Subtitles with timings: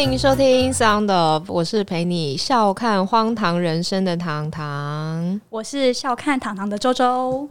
[0.00, 5.38] 欢迎收听《Sound of》，我是陪你笑看荒唐人生的糖糖。
[5.50, 7.46] 我是笑看糖糖的周周。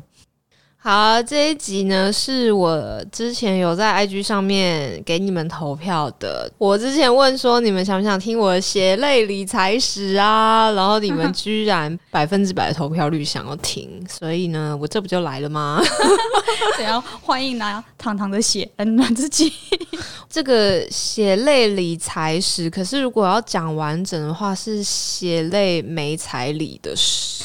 [0.82, 6.50] 好，这一集呢是我之前有在 IG 上面给你们投票的。
[6.58, 15.82] 我之前问说你们想不想听我的血泪理财史啊，然后你们居然百分之百的投票率想要听，所以呢，我这不就来了吗？
[16.78, 17.04] 怎样？
[17.22, 19.52] 欢迎拿糖糖的血温暖自己。
[20.32, 27.44] 这个血泪理财史，可是如果要讲完整的话，是血泪没彩礼的事。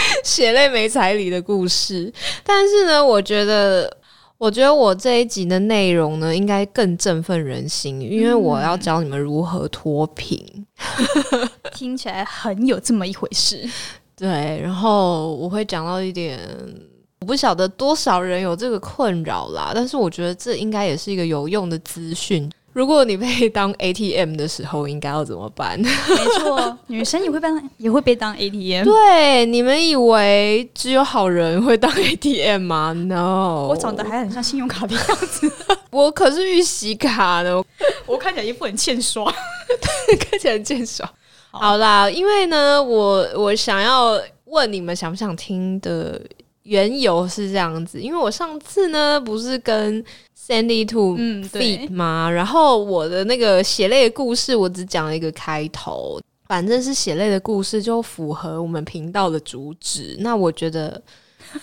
[0.24, 2.12] 血泪没彩礼的故事，
[2.44, 3.90] 但是呢，我觉得，
[4.38, 10.66] 我觉得我这一集的内容呢，应该更振奋人心，因为我要教你们如何脱贫，
[11.74, 13.68] 听起来很有这么一回事。
[14.16, 16.40] 对，然后我会讲到一点，
[17.20, 22.50] 我不晓得多少人有这个困扰啦，但是我觉得这应该也是一个有用的资讯。
[22.76, 25.80] 如果你被当 ATM 的时候，应该要怎么办？
[25.80, 25.88] 没
[26.38, 28.84] 错， 女生也会被也会被当 ATM。
[28.84, 35.50] 对，你们以为只有好人会当 ATM 吗？No，我长得还很像信用卡的样子，
[35.90, 37.64] 我可是预习卡的，
[38.04, 39.24] 我看起来一副很欠刷，
[40.30, 41.10] 看起来很欠刷。
[41.52, 46.20] 好啦，因为呢，我我想要问你们想不想听的
[46.66, 50.04] 缘由是这样子，因为我上次呢不是跟。
[50.48, 51.16] Sandy to
[51.48, 52.30] feed 吗？
[52.30, 60.14] 然后我的那个血泪的故事，我只讲了一个开头，反正是血泪的故事，就符合我们频道的主旨。
[60.20, 61.02] 那我觉得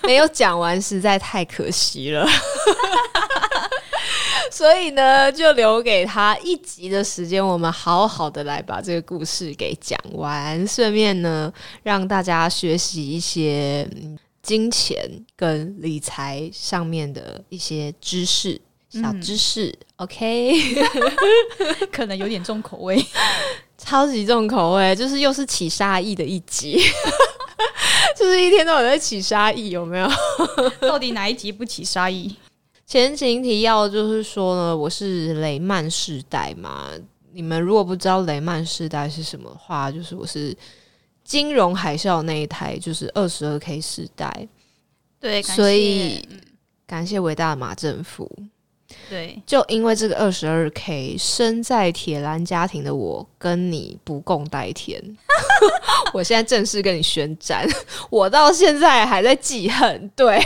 [0.01, 2.27] 没有讲完实在太可惜了，
[4.51, 11.49] 所以呢，就留给他一集的时间，我们好好的来把这个故事给讲完，顺便呢，
[11.83, 13.87] 让大家学习一些
[14.43, 18.61] 金钱跟理财上面的一些知识。
[18.89, 20.53] 小知识，OK，
[21.91, 23.03] 可能有点重口味，
[23.75, 26.77] 超级重口味，就是又是起杀意的一集，
[28.15, 30.07] 就是一天到晚在起杀意，有没有？
[30.81, 32.35] 到底哪一集不起杀意？
[32.85, 36.91] 前情提要就是说呢，我是雷曼世代嘛，
[37.33, 40.55] 你们如果不知道雷曼世代是什么话，就是我是
[41.33, 44.47] 金融海啸那一台，就是二十二 K 时代，
[45.19, 46.23] 对，所以
[46.85, 48.31] 感谢伟大的马政府。
[49.09, 55.01] 对，就因为这个二十二 K，身在铁栏家庭的我跟你不共戴天。
[56.13, 57.67] 我现在正式跟你宣战，
[58.11, 60.07] 我到现在还在记恨。
[60.15, 60.39] 对，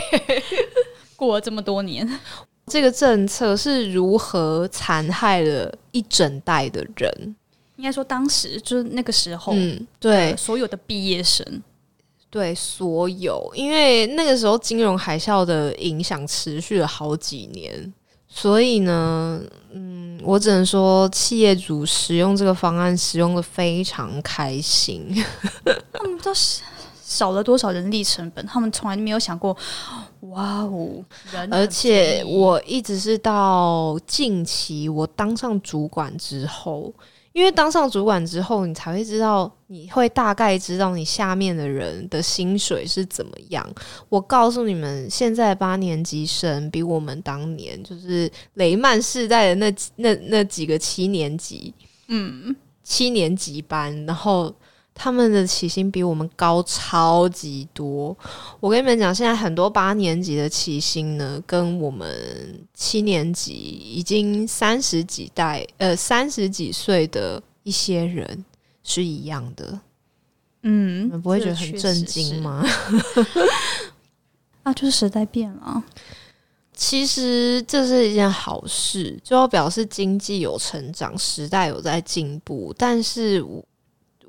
[1.16, 2.18] 过了这么多年，
[2.66, 7.36] 这个政策是如何残害了一整代的人？
[7.78, 11.62] 应该说，当时就是那个时候，嗯，对，所有的毕业生，
[12.28, 17.94] 对，所有，因为那个时候金融海啸的影响持续了好几年。
[18.30, 19.40] 所以呢，
[19.70, 25.14] 嗯，我只能说，企业主使用这个方案使用的非常开心。
[25.94, 26.60] 他们都是
[27.00, 28.44] 少了多少人力成本？
[28.44, 29.56] 他们从来没有想过，
[30.20, 31.02] 哇哦！
[31.50, 36.92] 而且我一直是到近期我当上主管之后。
[37.38, 43.64] 因为当上主管之后，你才会知道，你会大概知道你下面的人的薪水是怎么样。
[44.08, 51.72] 我告诉你们，现在八年级生比我们当年就是雷曼世代的那那那几个七年级，
[52.08, 54.52] 嗯，七年级班，然后。
[55.00, 58.14] 他们的起薪比我们高超级多，
[58.58, 62.04] 我跟你们讲，现在很多八年级的起薪呢，跟我们
[62.74, 68.44] 七年级已经三十几代呃三十几岁的一些人
[68.82, 69.78] 是一样的。
[70.62, 72.66] 嗯，你们不会觉得很震惊吗？
[74.64, 75.80] 啊， 就是时代变了。
[76.74, 83.44] 其实这是一件好事，就要表示经济有成长，时代有在进步，但是。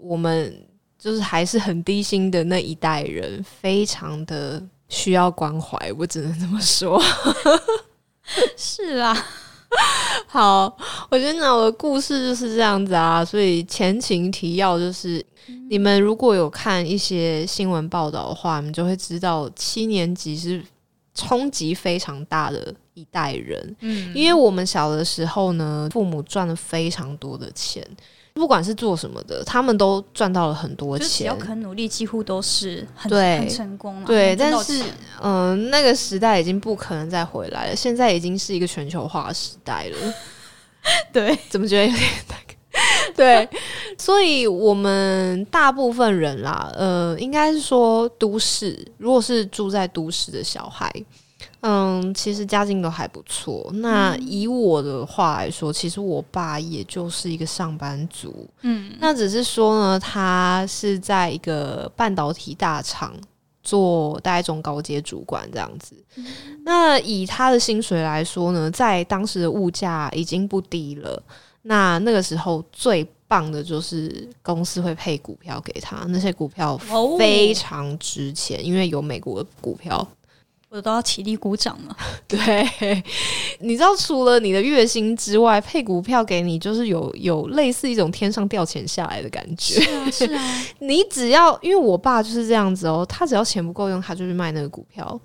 [0.02, 0.66] 我们
[0.98, 7.02] 就是还是很低薪的那一代人，非常的需要关怀，我只能这么说。
[8.56, 9.16] 是啊，
[10.28, 10.78] 好，
[11.10, 13.24] 我觉得我的故事就是这样子啊。
[13.26, 15.26] 所以前情提要就是，
[15.70, 20.64] 你们如果有看一些新闻报道的话，你们就会知道七年级是
[21.16, 23.76] 冲击非常大的一代人。
[23.80, 27.84] 嗯，因为我们小的时候呢，父母赚了非常多的钱。
[28.40, 31.08] 不管是做什么的，他们都赚到了很多钱。
[31.08, 34.06] 只要肯努力，几乎都是很很成功了。
[34.08, 34.82] 对，但是
[35.22, 37.76] 嗯，那个时代已经不可能再回来了。
[37.76, 40.14] 现在已经是一个全球化时代了。
[41.12, 43.14] 对，怎么觉得有点那个？
[43.14, 43.50] 对，
[43.98, 50.90] 所以我们大部分人啦，呃，应该是说都市，如果是住在都市的小孩，
[51.62, 53.70] 嗯，其实家境都还不错。
[53.76, 58.48] 那以我的话来说，其实我爸也就是一个上班族。
[58.62, 63.14] 嗯，那只是说呢，他是在一个半导体大厂
[63.62, 65.96] 做大概中高阶主管这样子。
[66.64, 71.22] 那以他的薪水来说呢，在当时的物价已经不低了。
[71.64, 76.78] 那那个时候最棒的就是公司会配股票给他，那些股票
[77.18, 80.08] 非常值钱，因为有美国的股票。
[80.70, 81.98] 我都要起立鼓掌了。
[82.28, 83.04] 对，
[83.60, 89.82] 你知道，除了你的月薪之外，配股票给你，就是有有类似一种天上掉钱下来的感觉。
[89.82, 90.66] 是啊，是啊。
[90.78, 95.20] 你只要，因为我爸就是这样子哦，他只要钱不够用，他就去卖那个股票，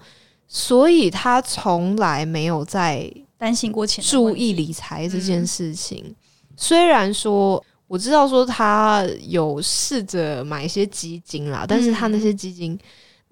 [0.49, 6.15] 所以他从来没有在担心过钱、注意理财这件事情。
[6.57, 12.79] 虽然说我知道说他有试着买一些基金啦，但是他那些基金。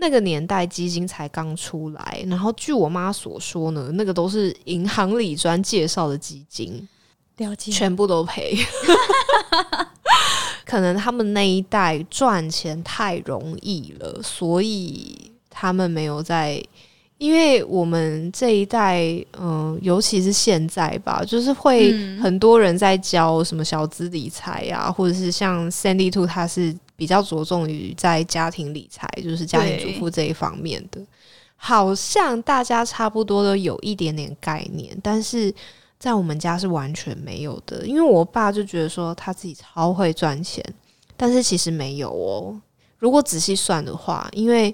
[0.03, 6.89] 那个年代基金才刚出来，然后据我妈所说呢，那个都是银行里专介绍的基金，
[7.37, 8.59] 了解，全部都赔。
[10.67, 16.61] 可能他们那一代赚钱太容易了，所以他们没有在。
[17.19, 19.01] 因为我们这一代，
[19.39, 31.05] 嗯，尤其是现在吧，就是会很多人在教什么小资理财呀，或者是像 Sandy Two，他是比较着重于在家庭理财，就是家庭主妇这一方面的。
[31.57, 35.53] 好像大家差不多都有一点点概念，但是
[35.99, 37.85] 在我们家是完全没有的。
[37.85, 40.65] 因为我爸就觉得说他自己超会赚钱，
[41.17, 42.57] 但是其实没有哦。
[42.99, 44.73] 如果仔细算的话，因为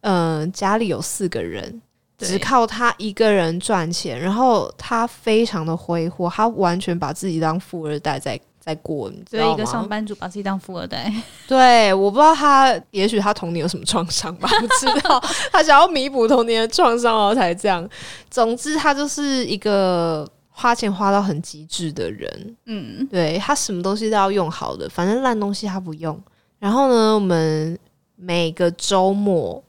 [0.00, 1.80] 嗯，家里有四个人，
[2.18, 9.52] 只靠他一个人赚钱，然后他非常的挥霍，他完全把自己当富二代在在过，你知道？
[9.52, 11.12] 一个上班族把自己当富二代，
[11.48, 15.18] 对，我不知道他，也许他童年有什么创伤吧，不知道，
[15.50, 17.88] 他想要弥补童年的创伤，然后才这样。
[18.30, 26.16] 总之，他就是一个花钱花到很极致的人，嗯，对他什么东西都要用好的，反正烂东西他不用。
[26.58, 27.78] 然后呢，我们
[28.14, 29.62] 每个周末。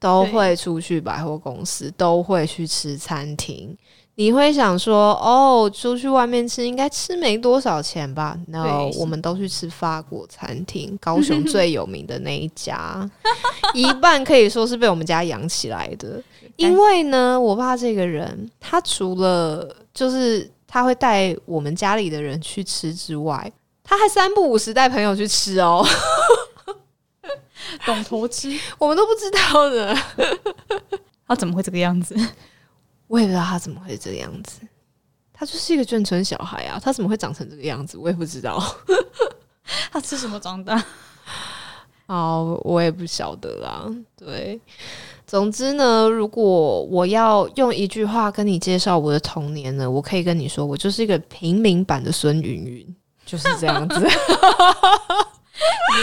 [0.00, 3.74] 都会出去百货公司，都会去吃餐厅。
[4.16, 13.10] 你会想说，哦，出去外面吃应该吃没多少钱吧？No，我们都去吃法国餐厅，高雄 最有名的那一家，
[13.74, 16.22] 一半可以说是被我们家养起来的。
[16.56, 23.52] 因为呢，我爸这个人，他除了就是他会带我们家里的人去吃之外，
[23.82, 25.84] 他还三不五时带朋友去吃哦。
[27.84, 29.96] 懂投资，我们都不知道的。
[31.26, 32.14] 他怎么会这个样子？
[33.14, 34.60] 我也不知道他怎么会这个样子。
[35.32, 37.96] 他就是一个眷村小孩啊，他怎么会长成这个样子？
[37.96, 38.60] 我也不知道。
[39.92, 40.84] 他吃什么长大？
[42.06, 43.88] 哦，我也不晓得啦。
[44.16, 44.60] 对，
[45.28, 54.00] 总之呢，如果我要用一句话跟你介绍我的童年呢，我可以跟你说，我就是一个平民版的孙云云，就是这样子。
[54.02, 54.08] 你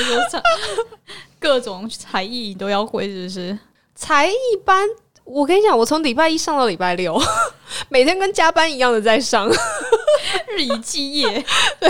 [0.05, 0.41] 说唱
[1.37, 3.59] 各种才艺都要会，是不是？
[3.95, 4.87] 才艺班，
[5.31, 7.19] 我跟你讲，我从礼拜一上到礼拜六，
[7.89, 9.49] 每天跟加班一样的在上，
[10.49, 11.43] 日以继夜，
[11.79, 11.89] 对，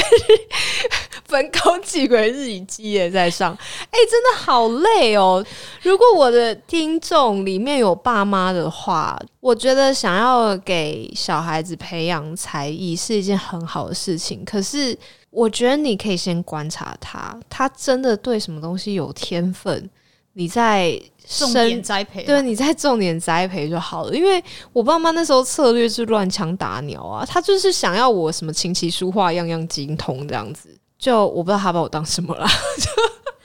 [1.26, 3.51] 分高计轨，日以继夜在上。
[3.89, 5.44] 哎，真的好累哦！
[5.82, 14.98] 如果我的听众里面有爸妈的话，我觉得想要给小孩子培养才艺是一件很好的事情，可是。
[15.34, 19.89] 我觉得你可以先观察他，他真的对什么东西有天分，
[20.34, 24.16] 你在重点栽培，对，你在重点栽培就好了。
[24.16, 30.70] 因为我爸妈那时候策略是乱枪打鸟啊，他就是想要我什么琴棋书画样样精通这样子。
[30.98, 32.48] 就我不知道他把我当什么啦，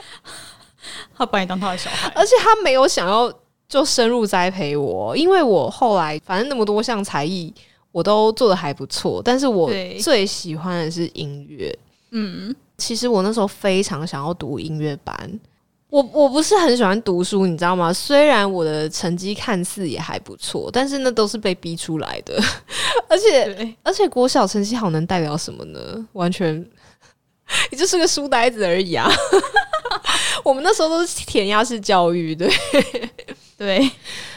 [1.16, 3.32] 他把你当他的小孩， 而且他没有想要
[3.68, 7.52] 就深入栽培我，因为我后来反正那么多项才艺。
[7.92, 9.70] 我都做的还不错，但是我
[10.02, 11.74] 最喜欢的是音乐。
[12.10, 15.40] 嗯，其实我那时候非常想要读音乐班。
[15.96, 17.90] 我我不是很喜欢读书，你知道吗？
[17.90, 22.38] 虽然我的成绩看似也还不错，但是那都是被逼出来的。
[23.08, 26.06] 而且而且国小成绩好能代表什么呢？
[26.12, 26.54] 完全，
[27.72, 29.10] 你就是个书呆子而已啊！
[30.44, 32.52] 我们那时候都是填鸭式教育，对
[33.56, 33.90] 对。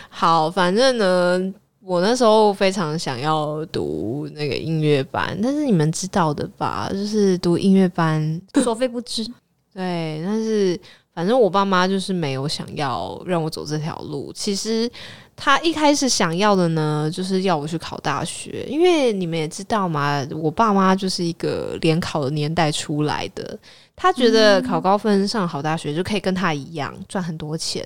[0.08, 1.54] 好，反正呢。
[1.82, 9.26] 我那时候非常想要读那个音乐班，但是你们知道的吧，就是读音乐班所费不知。
[9.74, 10.80] 对，但是
[11.20, 14.32] 反正我爸妈就是没有想要让我走这条路。
[14.34, 14.90] 其实
[15.36, 23.60] 他一开始想要的呢，就是要我去考大学，因为你们也知道嘛，我爸妈就是一个联考的年代出来的，
[23.98, 27.86] 他觉得考高分上好大学就可以跟他一样赚很多钱。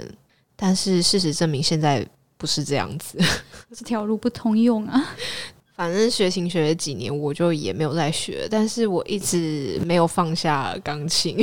[0.55, 2.05] 但是事实证明，现在。
[2.35, 3.17] 不是这样子。
[3.73, 5.01] 这条路不通用啊。
[5.77, 11.37] 反正学琴学了几年，我就也没有再学，但是我一直没有放下钢琴。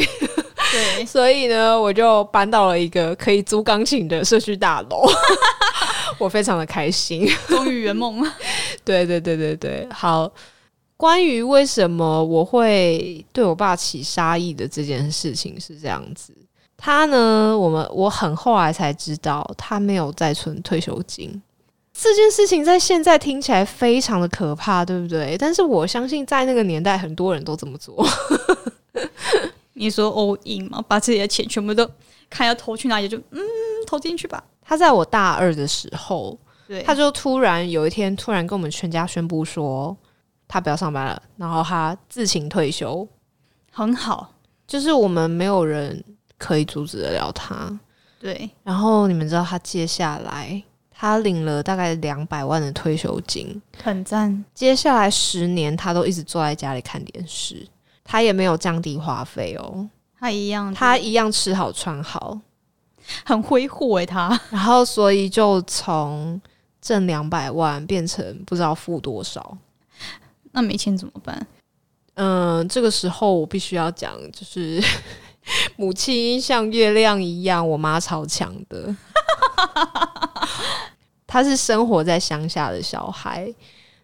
[0.73, 5.05] 对，所以呢，我就搬到了一个可以租钢琴的社区大楼，
[6.19, 8.35] 我非常的开心，终于圆梦 了。
[8.85, 10.31] 对对对对对，好。
[10.97, 16.31] 关于为什么我会对我爸起杀意的这件事情是这样子，
[16.77, 21.41] 他呢，我们我很后来才知道，他没有再存退休金。
[21.99, 25.39] 这件事情在现在听起来非常的可怕，对不对？
[25.39, 28.07] 但是我相信在那个年代，很多人都这么做。
[29.80, 30.84] 你说 all in 吗？
[30.87, 31.90] 把自己的钱全部都
[32.28, 33.40] 看要投去哪里，就嗯
[33.87, 34.44] 投进去吧。
[34.62, 39.96] 他在我大二的时候，对，他就突然有一天突然跟我们全家宣布说，
[40.46, 43.08] 他不要上班了，然后他自行退休，
[43.72, 44.34] 很好，
[44.66, 46.04] 就是我们没有人
[46.37, 47.80] 可以阻止得了他。
[48.20, 54.44] 对，然后你们知道他接下来他领了大概两百万的退休金，很赞。
[54.54, 57.66] 接下来十年他都一直坐在家里看电视。
[58.11, 59.88] 他也没有降低花费哦，
[60.19, 62.40] 他一样，他一样吃好穿好，
[63.25, 64.05] 很挥霍诶。
[64.05, 66.40] 他，然后所以就从
[66.83, 69.57] 挣两百万变成不知道付多少，
[70.50, 71.47] 那没钱怎么办？
[72.14, 74.83] 嗯，这个时候我必须要讲，就是
[75.76, 78.93] 母亲像月亮一样，我妈超强的，
[81.29, 83.55] 他是生活在乡下的小孩，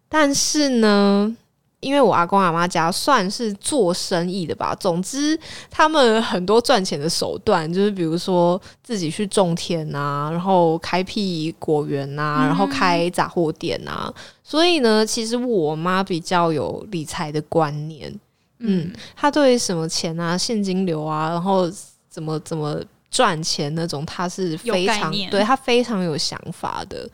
[0.09, 1.37] 但是呢。
[1.81, 5.39] 因为我阿公阿妈家算是做生意的吧，总之
[5.71, 14.13] 他们很多赚钱的手段，就是比如说自己去种田啊，然后开辟果园啊，然后开杂货店啊。
[14.43, 18.13] 所以呢，其实我妈比较有理财的观念，
[18.59, 21.71] 嗯，她对什么钱啊、现金流啊，然后
[22.09, 22.81] 怎么怎么
[23.11, 27.09] 赚钱那种，她是非常对她非常有想法的。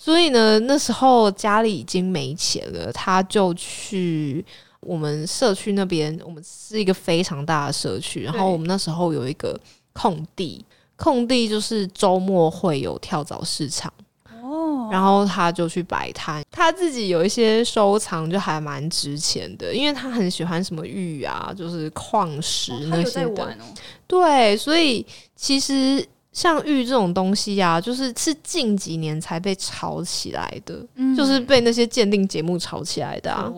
[0.00, 4.44] 所以呢，那时候家里已经没钱了，他就去
[4.78, 6.16] 我们社区那边。
[6.24, 9.58] 我们是一个非常大的社区，然后我们那时候有一个
[9.92, 10.64] 空地，
[10.94, 13.92] 空地就是周末会有跳蚤市场
[14.40, 14.88] 哦。
[14.92, 23.58] 然后他就去摆摊，他自己有一些收藏，就还蛮值钱的，因为他很喜欢什么玉啊，就是矿石那些的。
[24.06, 26.06] 对，所以其实。
[26.38, 33.52] 像玉这种东西呀，就是是近几年才被炒起来的，就是被那些鉴定节目炒起来的啊。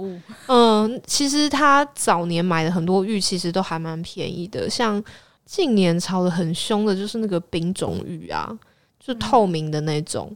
[0.46, 4.70] 嗯，其实他早年买的很多玉，其实都还蛮便宜的。
[4.70, 5.04] 像
[5.44, 8.50] 近年炒的很凶的，就是那个冰种玉啊，
[8.98, 10.34] 就透明的那种，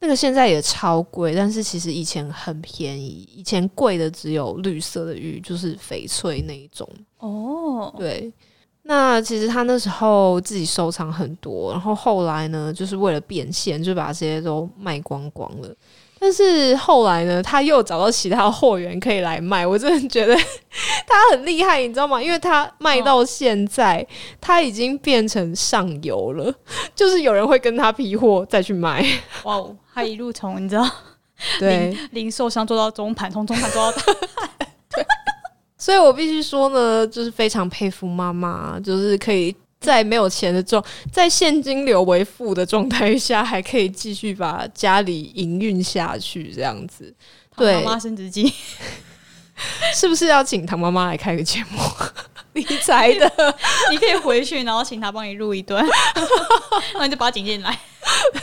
[0.00, 3.28] 那个现在也超贵，但是其实以前很便宜。
[3.36, 6.88] 以前贵的只有绿色的玉，就是翡翠那一种。
[7.18, 8.32] 哦，对。
[8.86, 15.68] 那其实他那时候自己收藏很多，然后后来呢，就是为了变现，就把这些都卖光光了。
[16.18, 20.34] 但是后来呢，他又找到其他货源可以来卖，我真的觉得
[21.06, 22.22] 他很厉害，你知道吗？
[22.22, 24.06] 因为他卖到现在，
[24.40, 26.54] 他已经变成上游了，
[26.94, 29.04] 就是有人会跟他批货再去卖。
[29.44, 30.86] 哇哦，他一路从你知道，
[31.58, 33.98] 对，零售商做到中盘，从中盘做到。
[35.84, 47.14] 所以我必须说呢，就是非常佩服妈妈，就是可以在没有钱的状，在现金流为负的状态下，还可以继续把家里营运下去，这样子。
[47.54, 48.50] 对，妈妈升职记，
[49.94, 51.78] 是不是要请唐妈妈来开个节目
[52.54, 53.30] 理财的？
[53.92, 57.78] 你可以回去，然后请她帮你录一段， 然后你就把它剪进来。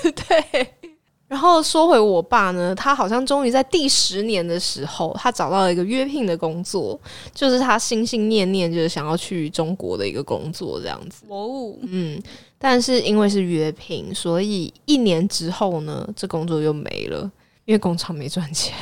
[0.03, 0.90] 对。
[1.31, 6.99] 然后说回我爸呢，他好像终于在第十年的时候，他找到了一个约聘的工作，
[7.33, 11.23] 就是他心心念念就是想要去中国的一个工作这样子。
[11.29, 12.21] 哦，嗯，
[12.59, 17.21] 但是因为是约聘，所以一年之后呢，这工作又没了，
[17.63, 18.75] 因为工厂没赚钱。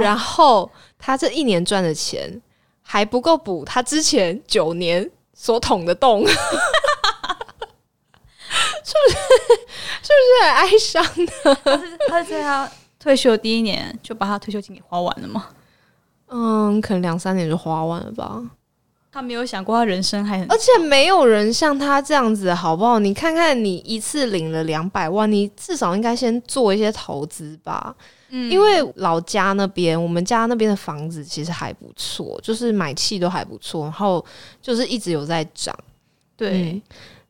[0.00, 2.40] 然后他这一年赚的钱
[2.80, 6.24] 还不够补他之前九年所捅的洞。
[8.84, 9.16] 是不是
[10.02, 11.54] 是不是很哀伤的？
[11.64, 15.46] 他是他在他退休第一年就把他退休金给花完了吗？
[16.28, 18.42] 嗯，可能两三年就花完了吧。
[19.12, 22.98] 他没有想过他人生还很，而且没有人像他这样子，好不好？
[22.98, 27.94] 你看看，你一次领了两百万，你至少应该先做一些投资吧。
[28.30, 34.24] 嗯，因为老家那边，我们家那边的房子其实还不错，就是买气都还不错，然后
[34.60, 35.72] 就是一直有在涨。
[36.36, 36.82] 对。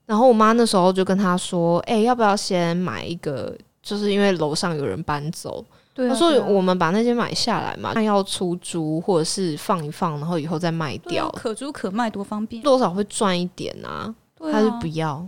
[0.06, 3.56] 然后我妈那时候就跟他说：“哎，要不要先买一个？
[3.82, 5.64] 就是因为楼上有人搬走。
[5.96, 14.12] 他说我们把那些买下来嘛，要出租或者是放一放，然后以后再卖掉，可租可卖，多方便，多少会赚一点啊。
[14.52, 15.24] 他就不要，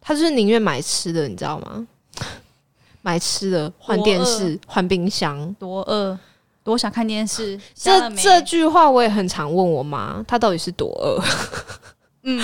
[0.00, 1.86] 他就是宁愿买吃的，你知道吗？
[3.02, 5.52] 买吃的、换电视、换冰箱。
[5.58, 6.16] 多饿，
[6.62, 7.58] 多想看电视。
[7.74, 11.22] 这这句话我也很常问我妈，她到底是多饿？
[12.22, 12.42] 嗯，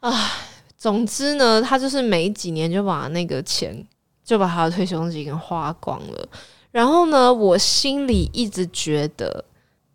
[0.00, 0.32] 啊，
[0.76, 3.86] 总之呢，他就是没几年就把那个钱，
[4.24, 6.28] 就把他的退休金给花光了。
[6.70, 9.44] 然后呢，我心里一直觉得。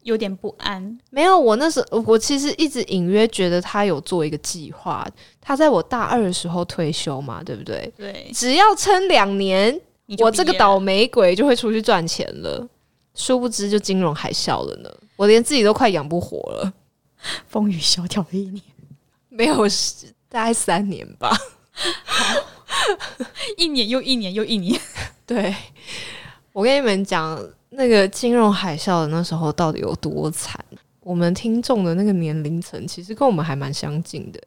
[0.04, 1.40] 有点不安，没有。
[1.40, 5.08] 我那时候，我其实一直隐约觉得他有做一个计划。
[5.40, 7.90] 他在我大二的时候退休嘛，对不对？
[7.96, 8.30] 对。
[8.34, 9.80] 只要撑两年，
[10.20, 12.68] 我这个倒霉鬼就会出去赚钱了。
[13.16, 14.90] 殊不知，就金融海啸了呢。
[15.16, 16.74] 我连自己都快养不活了。
[17.48, 18.62] 风雨萧条的一年，
[19.34, 19.68] 没有，
[20.30, 21.36] 大概三年吧。
[23.58, 24.80] 一年又一年又一年。
[25.26, 25.54] 对，
[26.52, 27.40] 我跟你们讲。
[27.76, 30.64] 那个金融海啸的那时候到底有多惨？
[31.00, 34.40] 我们听众的那个年龄层其实跟我们还蛮相近的，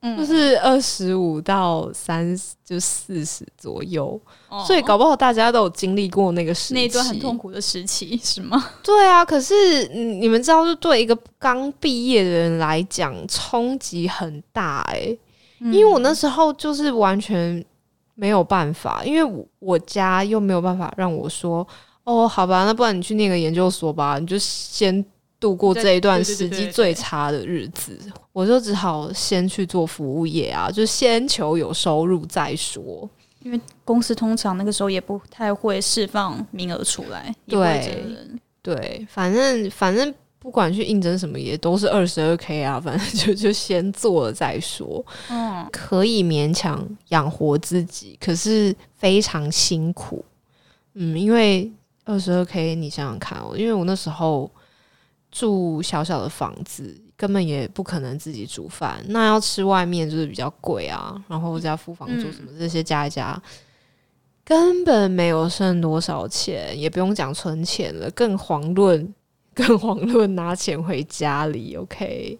[0.00, 4.20] 嗯，就是二十五到三就四十左右，
[4.66, 6.74] 所以搞不好大家都有经历过那个时期。
[6.74, 8.64] 那段很痛苦的时期，是吗？
[8.82, 15.16] 对啊，可是你们知道，就对一个刚毕业的人来讲，冲击很大哎，
[15.60, 17.64] 因为我那时候就是完全
[18.14, 21.66] 没有办法，因为我家又没有办法让我说。
[22.04, 25.04] 哦，好吧，那不然你去念个研究所吧，你就先
[25.40, 27.98] 度过这一段时机最差的日子。
[28.32, 33.08] 我就只好先去做服务业啊，就先求有收入再说。
[33.42, 38.04] 因为公司通常那个时候也不太会释放名额出来，对
[38.62, 45.04] 对，反正反正不管去应征什么，也都是二十二 k 啊， 反正就就先做了再说。
[45.30, 50.24] 嗯，可以勉强养活自己，可是非常辛苦。
[50.94, 51.70] 嗯，因为。
[52.10, 54.50] 二十二 k，你想想看哦，因为我那时候
[55.30, 63.40] 住小小的房子，根本也不可能自己煮饭，那要吃外面就是比较贵啊，然后加付房租什么这些加一加，
[64.44, 69.14] 根本没有剩多少钱，也不用讲存钱了，更遑论
[69.54, 71.76] 更遑论拿钱回家里。
[71.76, 72.38] OK，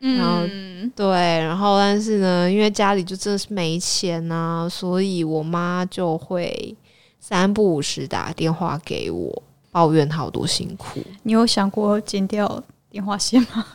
[0.00, 0.46] 然后
[0.94, 1.08] 对，
[1.40, 6.76] 然后但是呢，因为家里就真的是没钱呐，所以我妈就会。
[7.18, 9.42] 三不五时打电话给我，
[9.76, 11.02] 抱怨他有多辛苦。
[11.24, 13.66] 你有想过剪掉电话线吗？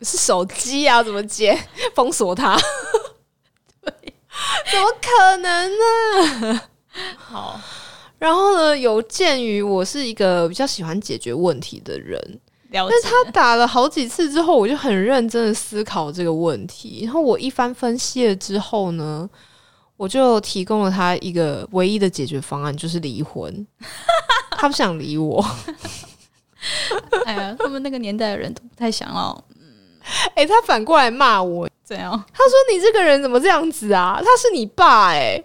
[0.00, 1.54] 是手机啊，怎么剪？
[1.94, 2.56] 封锁他？
[3.82, 3.92] 对，
[4.72, 5.70] 怎么可能
[6.48, 6.60] 呢？
[7.18, 7.60] 好，
[8.18, 8.78] 然后呢？
[8.78, 12.40] 有鉴于我是一个比较喜欢解决问题的人，
[12.72, 17.02] 但是他打了好几次之后，我就很认真的思考这个问题。
[17.04, 19.28] 然后我一番分析了之后呢？
[19.96, 23.64] 我就提供了他一个唯一的解决方案，就是离婚。
[24.64, 25.44] 他不想理我。
[27.26, 29.44] 哎呀，他们那个年代的人都不太想要。
[29.60, 30.00] 嗯，
[30.34, 32.10] 哎，他反过来骂我，怎样？
[32.10, 34.16] 他说：“你这个人怎么这样子啊？
[34.18, 35.38] 他是你爸哎。”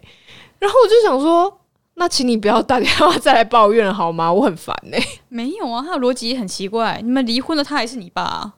[0.58, 1.60] 然后我就想说
[1.96, 4.32] ：“那请你不要打电话再来抱怨好吗？
[4.32, 7.02] 我很烦哎。”没有啊，他的逻辑很奇怪。
[7.04, 8.54] 你们离婚了，他还是你爸？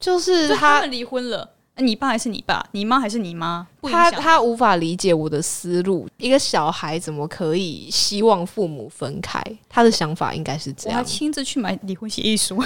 [0.00, 1.53] 就是他们离婚了。
[1.76, 2.64] 你爸还是你爸？
[2.70, 3.66] 你妈还是你妈？
[3.82, 6.08] 他他无法理解我的思路。
[6.18, 9.42] 一个小孩怎么可以希望父母分开？
[9.68, 11.00] 他的想法应该是这样。
[11.00, 12.62] 我亲自去买离婚协议书，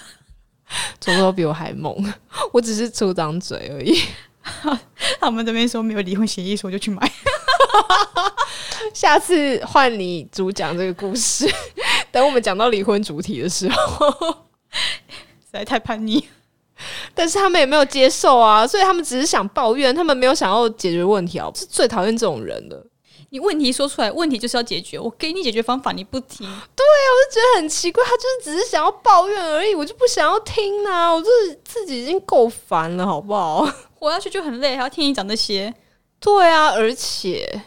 [1.00, 2.14] 周周比我还猛。
[2.52, 3.98] 我只是出张嘴而已。
[5.18, 7.10] 他们这边说没有离婚协议书，就去买。
[8.92, 11.50] 下次换你主讲这个故事。
[12.12, 14.10] 等我们讲到离婚主题的时候，
[14.70, 16.28] 实在太叛逆。
[17.14, 21.50] 但是他们也没有接受啊，所以他们只是想抱怨，他们没有想要解决问题啊！
[21.54, 22.84] 是最讨厌这种人的。
[23.30, 26.46] 你问题说出来，问题就是要解决，我给你解决方法，你不听。
[26.46, 31.12] 对啊，我就觉得很奇怪，他就是只是想要抱怨而已，我就不想要听啊！
[31.12, 33.68] 我就是自己已经够烦了，好不好？
[33.98, 35.74] 活下去就很累，还要听你讲那些。
[36.20, 37.62] 对啊，而且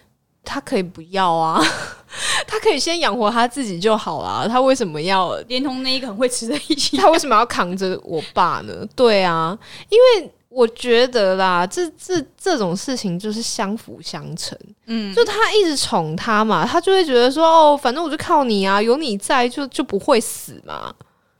[0.45, 1.61] 他可以不要啊。
[2.47, 6.97] 他可以先养活他自己就好了，他为什么要连同那一个很会吃的一起？
[6.97, 8.85] 他为什么要扛着我爸呢？
[8.95, 9.57] 对啊，
[9.89, 14.57] 因为我觉得啦，这这这种事情就是相辅相成。
[14.87, 20.93] 嗯，就他一直宠他嘛，他就会觉得说，哦，反正我就靠你啊，有你在就就不会死嘛。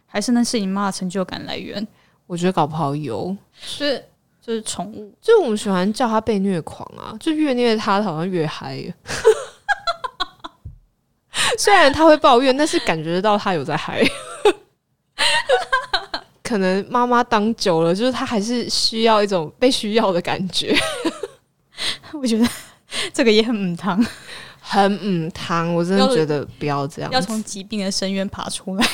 [0.06, 1.88] 还是那是你妈的成就感来源？
[2.28, 4.04] 我觉得搞不好有，是
[4.40, 8.84] 就是宠物，就我们喜欢叫他被虐狂啊，就越虐他好像越嗨。
[11.58, 14.02] 虽然他会抱怨，但是感觉得到他有在嗨。
[16.44, 20.76] 可能妈妈当久了，就是他还是需要一种被需要的感觉。
[22.12, 22.48] 我觉得
[23.14, 24.04] 这个也很母汤，
[24.60, 25.74] 很母汤。
[25.76, 28.88] 我真的觉得不要这样，要从疾病的深渊爬出来。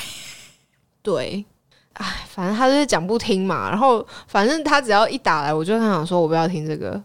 [1.02, 1.46] 对，
[1.94, 3.70] 哎，反正他就是讲不听嘛。
[3.70, 7.02] 然后反正他只要一打来，我就很想说，我不要听这个。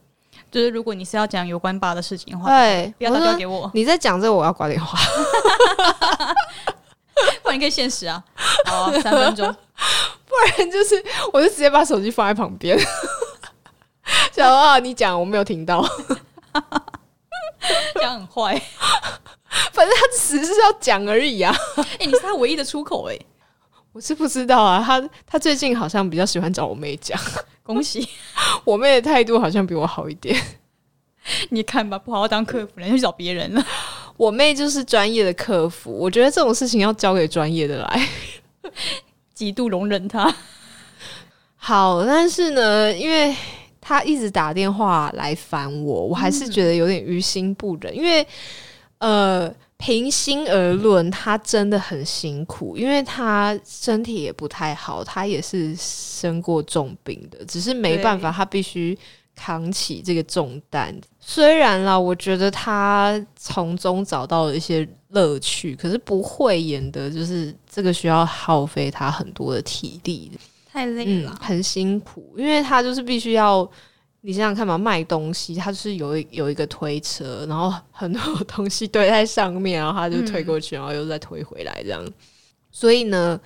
[0.50, 4.98] 就是如果你是要讲有关爸的事情的话，对，不要打电话给我，你在讲这个，我要挂电话。
[7.42, 8.22] 不然你可以现实啊。
[8.66, 9.46] 好啊，三分钟。
[10.26, 12.78] 不然就是我就直接把手机放在旁边，
[14.32, 15.84] 想说啊，你讲我没有听到，
[17.94, 18.60] 这样很坏。
[19.72, 21.54] 反正他只是要讲而已啊。
[21.76, 23.18] 哎、你是他唯一的出口哎、
[24.00, 27.20] 我是不知道啊，他他最近好像比较喜欢找我妹讲，
[27.62, 28.08] 恭喜
[28.64, 30.34] 我妹的态度好像比我好一点。
[31.50, 33.62] 你看吧，不好好当客服，人就去找别人了。
[34.16, 38.08] 我妹就是专业的客服，我觉得这种事情要交给专业的来。
[39.34, 40.34] 极度容忍他。
[41.56, 43.36] 好，但是呢，因为
[43.82, 47.94] 他一直打电话来烦我，我还是觉得有点于心不忍。
[47.94, 48.26] 因为
[48.96, 58.96] 呃，平心而论，他真的很辛苦，因为他身体也不太好，他也是生过重病的，只是没办法，他必须
[59.34, 60.94] 扛起这个重担。
[61.18, 70.30] 虽然啦，我觉得他从中找到了一些乐趣，可是不会演的，就是这个需要耗费他很多的体力。
[70.70, 73.68] 太累嗯，很辛苦，因为他就是必须要，
[74.22, 82.04] 你想想看嘛，卖东西，他就是有一有一个推车，然后很多东西堆在上面，然后他就推过去，然后又再推回来，这样。
[82.70, 83.40] 所以呢，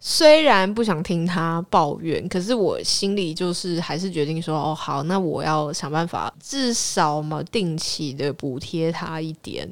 [0.00, 9.68] 虽然不想听他抱怨，可是我心里就是还是决定说，哦，好，那我要想办法，至少嘛，定期的补贴他一点。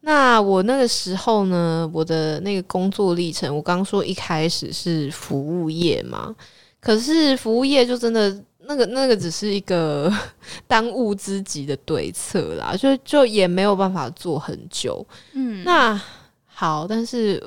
[0.00, 6.34] 那我那个时候呢，我的那个工作历程，我刚说一开始是服务业嘛，
[6.80, 10.12] 可是服务业就真的那个那个只是一个
[10.66, 15.06] 当务之急的对策啦，就就也没有办法做很久。
[15.32, 16.00] 嗯，那
[16.46, 17.42] 好，但是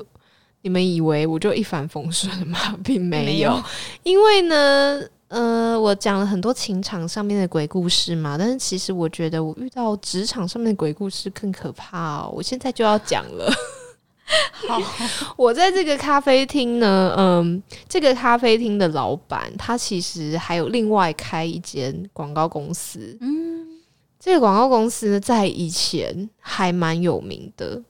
[0.62, 2.58] 你们以为我就一帆风顺吗？
[2.84, 3.62] 并没有，
[4.02, 12.32] 因为呢，呃，我讲了很多情场上面的鬼故事嘛，但是其实我觉得我遇到职场上面的鬼故事更可怕哦。
[12.34, 13.52] 我现在就要讲了。
[14.68, 14.80] 好，
[15.36, 23.66] 我在这个咖啡厅呢，嗯，这个咖啡厅的老板他其实还有另外开一间广告公司，嗯
[24.20, 27.80] 这个广告公司呢，在以前还蛮有名的，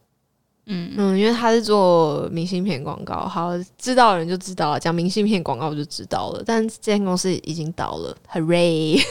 [0.66, 6.42] 嗯，嗯，因为他是做明信片广告，好知道的人就知道了，讲明信片广告我就知道了。
[6.46, 9.02] 但这间公司已经倒了，Hooray！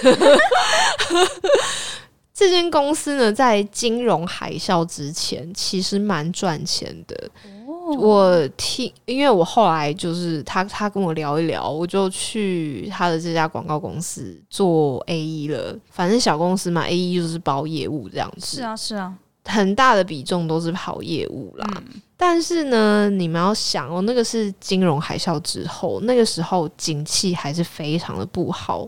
[2.38, 7.32] 这间公司呢，在金融海啸之前，其实蛮赚钱的。
[7.65, 15.76] 哦，我听，因为我后来就是他，他跟我聊一聊，我就去他的这家广告公司做 A E 了。
[15.89, 18.58] 反正小公司嘛，A E 就是包业务这样子。
[18.58, 19.12] 是啊是啊，
[19.45, 21.67] 很大的比重都是跑业务啦。
[21.78, 28.88] 嗯但是呢，你们要想哦，那个是金融海啸之后，那个时候景气还是非常的不好。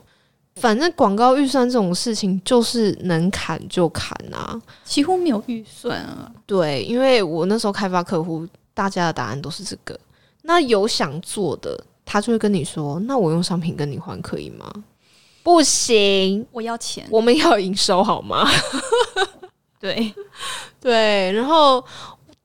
[0.60, 4.62] 反正广告预算这种事情，就是能砍就砍啊。
[4.84, 6.32] 几乎没有预算啊。
[6.46, 10.00] 对，因为我那时候开发客户，大家的答案都是这个。
[10.42, 14.72] 那有想做的，他就会跟你说：“那我用商品跟你换可以吗？”
[15.42, 18.48] 不行，我要钱，我们要营收好吗？
[19.80, 20.14] 对，
[20.80, 21.84] 对，然后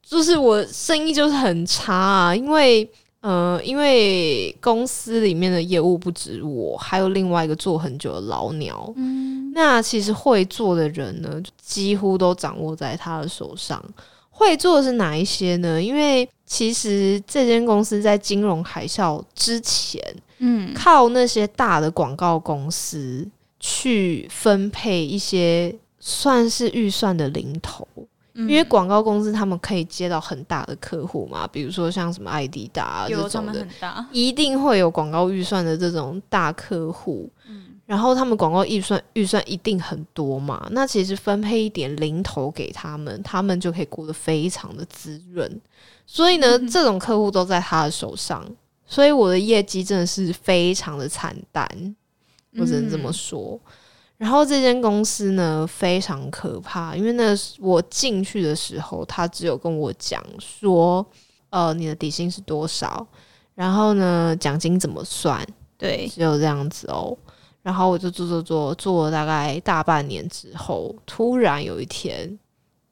[0.03, 2.89] 就是我生意就是很差啊，因为
[3.25, 8.93] 呃，因为公司里面的业务不止我，还有另外一个做很久的老鸟。
[8.97, 13.83] 嗯，那其实会做的人呢，几乎都掌握在他的手上。
[14.29, 15.83] 会做的是哪一些呢？
[15.83, 20.03] 因为其实这间公司在金融海啸之前，
[20.41, 23.27] 嗯，靠那些大的广告公司
[23.59, 27.89] 去分配一些算是预算的零头。
[28.35, 33.67] 因因为广告公司他们可以接到很大的客户嘛，比如说像什么艾迪达、啊、这种的
[34.11, 37.31] 一定会有广告预算的这种大客户。
[37.87, 45.61] 然后他们广告预算预算一定很多嘛，那其实分配一点零头给他们，他们就可以过得非常的滋润。
[46.07, 48.43] 所以呢，这种客户都在他的手上，
[48.87, 51.69] 所以我的业绩真的是非常的惨淡，
[52.57, 53.61] 我只能这么说。
[54.17, 61.05] 然后这间公司呢非常可怕，因为那我进去的时候，他只有跟我讲说，
[61.51, 63.07] 呃，你的底薪是多少，
[63.55, 65.45] 然后呢奖金怎么算，
[65.77, 67.17] 对，只有这样子哦。
[67.63, 72.39] 然后我就做做做做了大概大半年之后，突然有一天，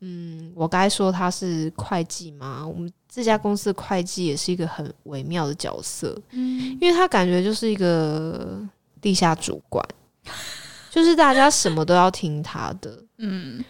[0.00, 2.66] 嗯，我该说他是会计吗？
[2.66, 8.60] 我们这家公司的会计也是一个很微妙的角色，嗯，因为他感觉就是一个
[9.00, 9.86] 地下主管，
[10.92, 13.64] 就是大家什么都要听他的，嗯，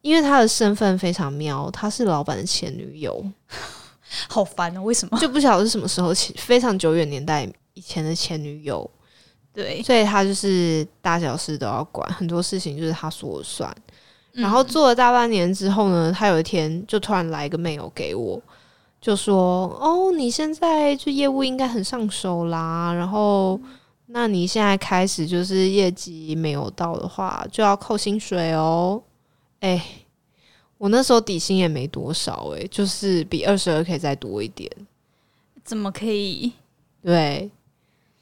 [0.00, 3.20] 因为他的身份非常妙，他是老板的前女友，
[4.28, 5.18] 好烦哦，为什么？
[5.18, 8.88] 就不晓得是什么时候起，非常久远年代以前的前女友。
[9.52, 13.68] 对，所以他就是大小事都要管，很多事情就是他说了算。
[14.34, 18.40] 嗯然后做了大半年之后呢，他有一天就突然来一个 mail 给我，
[19.00, 23.60] 就说：“哦，你现在就业务应该很上手啦，然后
[24.10, 29.02] 那你现在开始就是业绩没有到的话，就要扣薪水哦。”
[29.60, 29.84] 哎，
[30.78, 34.70] 我那时候底薪也没多少、诶，就是比二十二 k 再多一点。
[35.64, 36.52] 怎么可以
[37.02, 37.50] 对，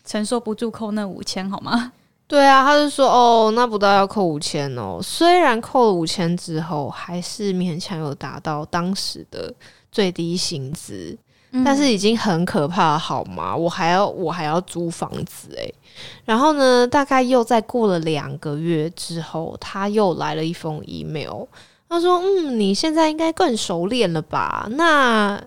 [0.04, 1.92] 承受不住扣那五千好吗？
[2.26, 4.98] 对啊，他就说哦，那不到要扣五千哦。
[5.00, 9.54] 虽然扣了五千之后，还是勉强有达到当时的
[9.92, 11.16] 最低薪资，
[11.64, 13.56] 但是已经很可怕了，好吗？
[13.56, 15.74] 我还要我还要租房子诶。
[16.24, 21.44] 然后呢，大概又再过了两个月之后，他又来了一封 email，
[21.88, 24.68] 他说：“嗯，你现在应该更熟练了吧？
[24.72, 25.40] 那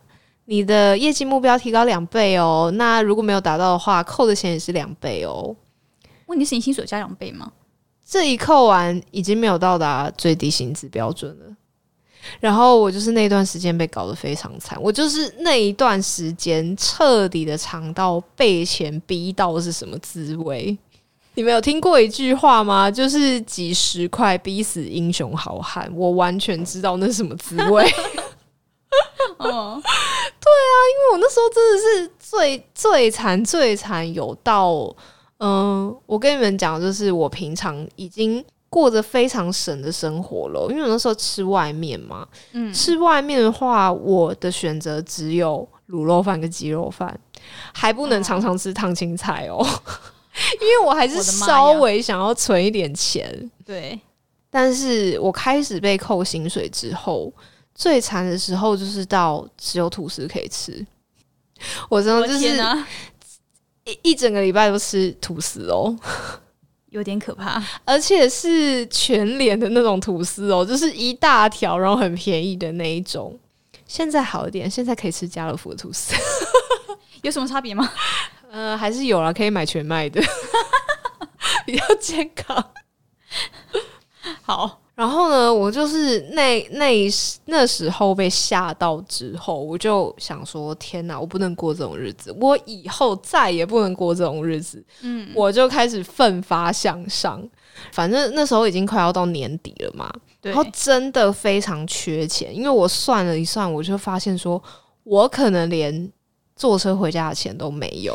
[0.46, 2.72] 你的业绩目标提高两倍哦。
[2.76, 5.56] 那如果没有达到的话，扣的钱也是两倍哦。”
[6.26, 7.52] 问题是你薪水加两倍吗？
[8.04, 11.46] 这一扣完，已经没有到达最低薪资标准了。
[12.39, 20.78] 然后我就是那段时间被搞得非常惨，我就是那一段时间彻底的尝到被钱逼到是什么滋味。
[21.36, 22.92] 你们有听过一句话吗？
[22.92, 25.89] 就是几十块逼死英雄好汉。
[25.96, 27.84] 我完全知道那是什么滋味。
[29.38, 34.94] 哦，对啊因为我那时候真的是最最惨最惨，有到
[35.38, 47.19] 嗯，我跟你们讲，就是我平常已经过着非常省的生活了，因为我那时候吃外面嘛，嗯，吃外面的话，我的选择只有卤肉饭跟鸡肉饭，
[47.73, 49.58] 还不能常常吃烫青菜哦，
[50.62, 53.51] 因为我还是稍微想要存一点钱。
[53.65, 53.99] 对，
[54.49, 57.34] 但是我开始被扣薪水之后，
[57.73, 60.86] 最惨的时候就是到只有吐司可以吃。
[61.89, 62.55] 我真的就是
[63.86, 65.93] 一一整个礼拜都吃吐司哦，
[66.89, 67.63] 有点可怕。
[67.86, 73.38] 而且是全脸的那种吐司哦， 就是一大条，然后很便宜的那一种。
[73.88, 76.13] 现在好一点，现在可以吃家乐福的吐司，
[77.23, 77.91] 有什么差别吗？
[78.52, 80.21] 呃，还是有啦，可以买全麦的，
[81.65, 82.71] 比较健康。
[84.41, 94.84] 好，然后呢，我就是那那一时那时候被吓到之后，我就想说：天哪，我不能过这种日子，我以后再也不能过这种日子。
[95.02, 97.42] 嗯，我就开始奋发向上。
[97.94, 104.62] 反正那时候已经快要到年底了嘛，然后真的非常缺钱，因为我算了一算，我就发现说，
[105.06, 106.12] 我可能连
[106.58, 108.14] 坐车回家的钱都没有，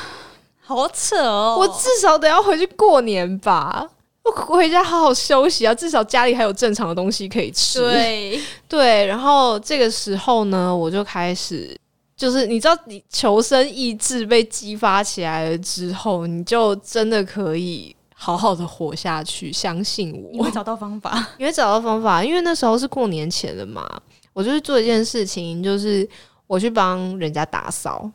[0.64, 3.90] 好扯哦，我至少得要回去过年吧。
[4.24, 7.80] 我回家好好休息啊，至少家里还有正常的东西可以吃。
[7.80, 11.78] 对， 对，然后这个时候呢，我就开始，
[12.16, 19.52] 就是你知道，你求生意志被激发起来了之后，你就真的可以好好的活下去。
[19.52, 21.28] 相信我你会，找到方法。
[21.36, 22.24] 你会找到方法。
[22.24, 23.86] 因为那时候是过年前了嘛，
[24.32, 26.08] 我就是做一件事情，就是
[26.46, 28.10] 我去帮人家打扫，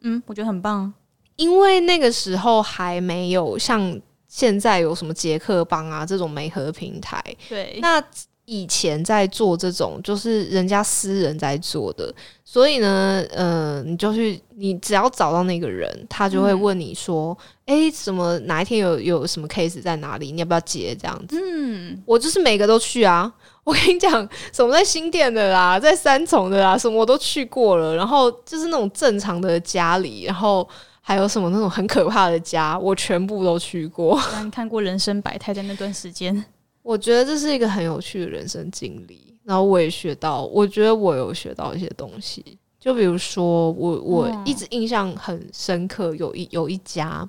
[0.00, 0.92] 嗯，我觉得很棒。
[1.36, 4.00] 因为那个时候还没有像
[4.34, 8.02] 现在有什么捷克邦啊这种媒合平台，对，那
[8.46, 12.12] 以前在做这种，就是人家私人在做的，
[12.44, 21.40] 所以呢，呃，你就去，你只要找到那个人，他就会嗯问你说，诶，什么哪一天有有什么 case 在哪里，你要不要接这样子？
[21.40, 23.32] 嗯，我就是每个都去啊。
[23.62, 27.94] 我跟你讲，什么在新店的啦，在三重的啦，什么我都去过了。
[27.94, 30.68] 然后就是那种正常的家里，然后
[31.06, 34.18] 还有什么那种很可怕的家，我全部都去过。
[34.32, 36.42] 让你看过人生百态，在那段时间，
[36.82, 42.58] 我觉得这是一个很有趣的人生经历，然后我也学到，我觉得我有学到一些东西。
[42.80, 47.26] 就比如说，我我嗯一直印象很深刻，有一有一家，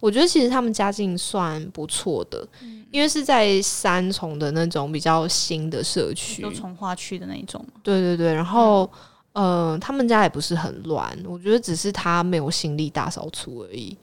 [0.00, 2.46] 我觉得其实他们家境算不错的，
[2.90, 7.62] 因为是在三重的那种比较新的社区，都从化区的那一种。
[7.82, 8.90] 对对对，然后、
[9.38, 13.96] 呃，他们家也不是很乱，我觉得只是他没有心力大扫除而已。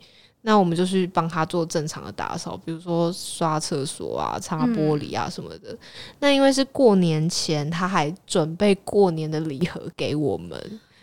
[0.44, 5.78] 那我们就去帮他做正常的打扫，比如说刷厕所啊、擦玻璃啊什么的。
[6.20, 10.58] 那因为是过年前，他还准备过年的礼盒给我们，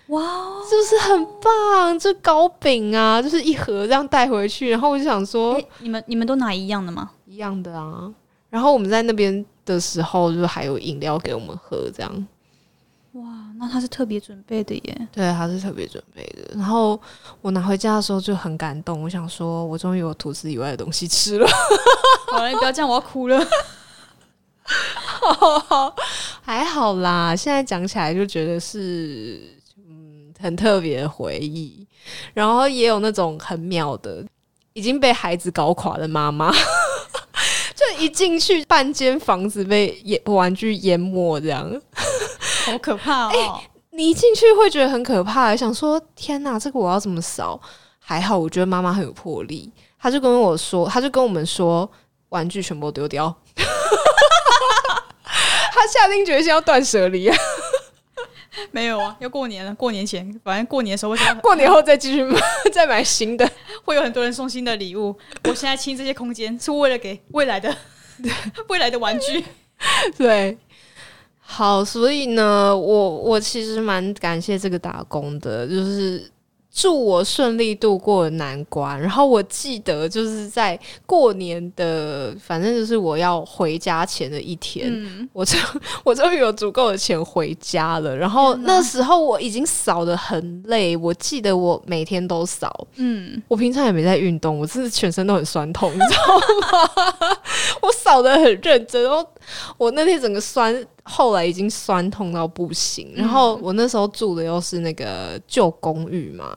[0.06, 0.22] 哇，
[0.66, 1.98] 是不是很棒？
[1.98, 4.70] 这糕饼啊，就是一盒这样带回去。
[4.70, 7.10] 然后我就想说，哎，你们你们都拿一样的吗？
[7.26, 8.10] 一样的啊。
[8.48, 12.26] 然后我们在那边的时候，就还有饮料给我们喝，这样。
[13.12, 15.08] 哇，那他是特别准备的耶。
[15.12, 16.56] 对，他是特别准备的。
[16.56, 17.00] 然后
[17.40, 21.46] 我拿回家的时候就很感动，我想说，我终于有吐司以外的东西吃了。
[22.32, 23.46] 好了，你不要这样，我要哭了。
[26.42, 29.40] 还好啦，现在讲起来就觉得是
[29.78, 31.86] 嗯很特别的回忆，
[32.34, 34.24] 然后也有那种很妙的。
[34.72, 36.50] 已经被孩子搞垮的妈妈，
[37.76, 41.70] 就一进去半间房子被淹玩具淹没，这样
[42.64, 43.60] 好可怕哦！
[43.90, 47.60] 你一进去会觉得很可怕，想说天哪，这个我要怎么扫？
[47.98, 51.90] 还好，我觉得妈妈很有魄力，她就跟我说，她就跟我们说，
[52.30, 53.34] 玩具全部丢掉。
[55.74, 57.36] 他下定决心要断舍离啊！
[58.70, 62.40] 没有啊，要过年了，过年前，反正过年的时候，过年后再继续买，
[62.72, 63.50] 再买新的，
[63.84, 65.16] 会有很多人送新的礼物。
[65.44, 67.74] 我现在清这些空间，是为了给未来的
[68.68, 69.44] 未来的玩具。
[70.16, 70.56] 对，
[71.52, 76.30] 好，所以呢，我我其实蛮感谢这个打工的，就是。
[76.74, 78.98] 祝我顺利度过难关。
[78.98, 84.90] 然后我记得就是在过年的，反正就是我要回家前的一天，
[85.34, 85.60] 我终
[86.02, 88.16] 我终于有足够的钱回家了。
[88.16, 92.86] 然后那时候我已经扫的很累，我记得我每天都扫。
[92.94, 97.38] 嗯，我平常也没在运动，我真的全身都很酸痛，你知道吗？
[97.82, 99.22] 我扫的很认真，然后
[99.76, 100.74] 我那天整个酸。
[101.04, 106.56] 后来已经酸痛到不行，然后我那时候住的又是那个旧公寓嘛，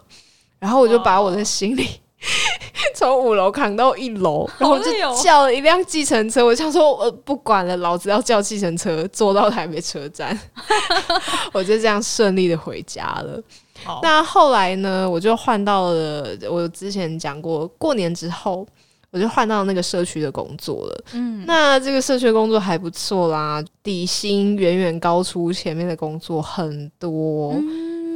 [0.60, 1.88] 然后我就把我的行李
[2.96, 4.86] 从五楼扛到一楼，然后就
[5.22, 6.46] 叫了一辆计程车。
[6.46, 10.38] 我想说，我不管了，老子要叫计程车坐到台北车站，
[11.52, 13.42] 我就这样顺利的回家了。
[14.02, 18.66] 那后来呢，我就换到了我之前讲过，过年之后。
[19.16, 27.56] 我就换到那个社区的工作了，嗯，那这个社区工作还不错啦，底薪远远高出前面的工作很多，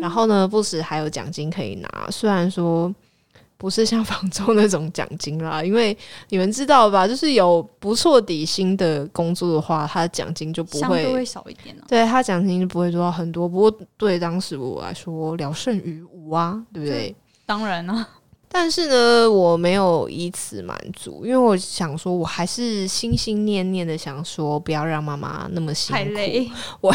[0.01, 2.93] 然后呢，不时还有奖金可以拿，虽然说
[3.57, 17.15] 不是像房州那种奖金啦， 因为你们知道吧，就是有不错底薪的工作的话，他的奖金就不会会少一点呢，对他奖金就不会多到很多，不过对当时我来说聊胜于无啊，对不对？
[17.45, 18.05] 当然了。
[18.51, 26.51] 但是呢，我没有以此满足，因为我想说，我还是心心念念的想说，不要让妈妈那么辛苦。
[26.81, 26.93] 我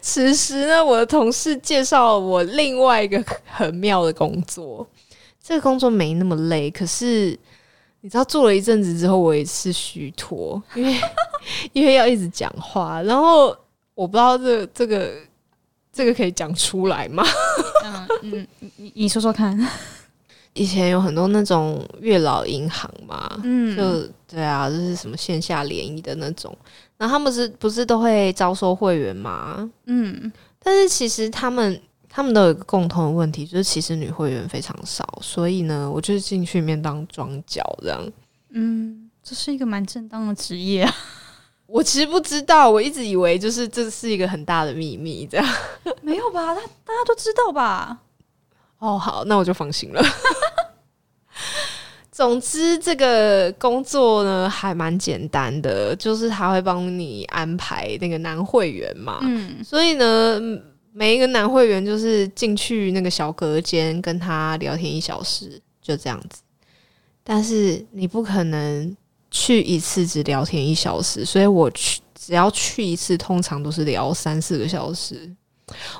[0.00, 4.88] 此时呢，我的同事介绍我另外一个很妙的工作，
[5.42, 7.38] 这个工作没那么累，可是
[8.00, 10.98] 你知道，做了一阵子之后，我也是虚脱，因为
[11.74, 13.54] 因为要一直讲话，然后
[13.94, 15.12] 我不知道这这个
[15.92, 17.22] 这个可以讲出来吗？
[17.84, 19.54] 嗯嗯，你你说说看。
[20.56, 26.56] 以前有很多那种月老银行嘛，嗯，就对啊，就是什么线下联谊的那种，
[26.96, 29.70] 然后他们是不是都会招收会员嘛？
[29.84, 38.12] 嗯，但是其实他们他们都有一个共同的问题，就是其实女会员非常少，所以呢，我就是进去面当庄脚这样。
[38.50, 40.94] 嗯，这是一个蛮正当的职业啊。
[41.66, 45.46] 我其实不知道，我一直以为就是这是一个很大的秘密，这样
[46.00, 46.54] 没有吧？
[46.54, 47.98] 大大家都知道吧？
[48.78, 50.02] 哦，好，那我就放心了。
[52.10, 59.18] 总之，这个工作呢还蛮简单的，就是他会帮你安排那个男会员嘛。
[59.20, 60.40] 嗯，所以呢，
[60.92, 66.40] 每一个男会员就是进去那个小隔间跟他聊天一小时，就这样子。
[67.22, 68.96] 但是你不可能
[69.30, 75.30] 去一次只聊天一小时，所以我去只要去一次，通常都是聊三四个小时。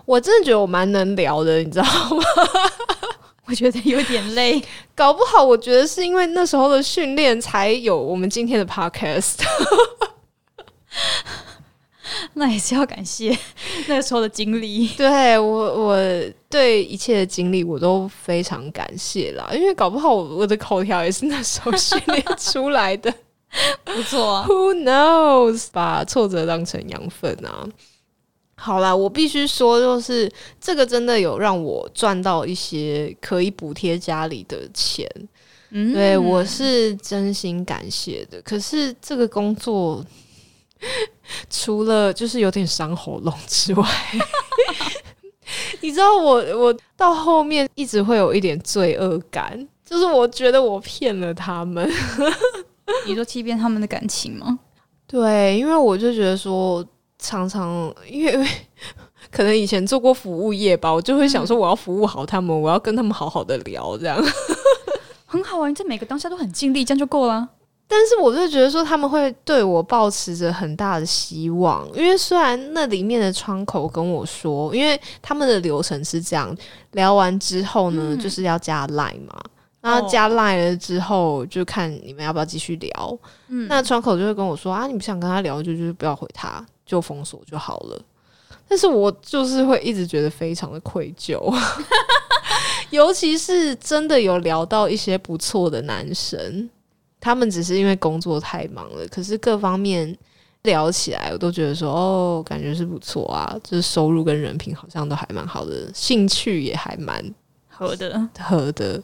[0.04, 2.22] 我真的觉得我蛮能聊的，你知道吗？
[3.46, 4.62] 我觉得有点累，
[4.94, 9.36] 搞不好我觉得是因为那时候的训练才有我们今天的 podcast。
[12.34, 13.36] 那也是要感谢
[13.88, 14.88] 那个时候的经历。
[14.88, 15.46] 对我，
[15.86, 15.96] 我
[16.48, 23.12] 对一切的经历我都非常感谢啦，因为搞不好我的口条也是那时候训练出来的。
[23.84, 25.68] 不错啊，Who knows？
[25.72, 27.66] 把挫折当成养分啊。
[28.58, 35.06] 好啦，我必须说，就是这个真的有让我赚到一些可以补贴家里的钱，
[35.70, 38.40] 嗯，对我是真心感谢的。
[38.40, 40.02] 可是这个工作
[41.50, 43.86] 除了就是有点伤喉咙之外，
[45.82, 51.88] 你知道，我我到后面一直会有一点罪恶感，就是我觉得我骗了他们。
[53.06, 54.58] 你说欺骗他们的感情吗？
[55.06, 56.82] 对，因为我就觉得说。
[57.26, 58.46] 常常因为
[59.32, 64.16] 可能以前做过服务业吧，我就会想说我要服务好他们，我要跟他们好好的聊，这样
[65.26, 65.68] 很好啊！
[65.68, 67.48] 你在每个当下都很尽力，这样就够了。
[67.88, 76.56] 但是我就觉得说他们会对我抱持着很大的希望，因为虽然那里面的窗口跟我说，因为他们的流程是这样，
[76.92, 79.40] 聊完之后呢，就是要加 line 嘛，
[79.80, 83.18] 然后加 line 了之后就看你们要不要继续聊。
[83.48, 86.64] 嗯，那窗口就会跟我说啊，你不想跟他聊，就就是不要回他。
[86.86, 88.00] 就封锁就好了，
[88.68, 91.38] 但是我就是会一直觉得非常的愧疚，
[92.90, 96.70] 尤其是真的有聊到一些不错的男生，
[97.20, 100.16] 他们只是因为工作太忙了，可是各方面
[100.62, 107.22] 聊起来，我都觉得说哦，感觉是不错啊，就是收入跟人品好像都还蛮好的，兴趣也还蛮
[107.68, 108.28] 合的。
[108.38, 109.02] 合的，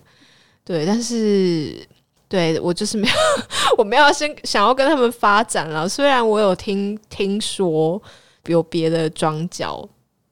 [0.64, 1.84] 对，但是
[2.32, 3.14] 对我就是没有，
[3.76, 5.86] 我没有先想要跟他们发展了。
[5.86, 8.00] 虽然我有听听说
[8.46, 9.86] 有别的庄脚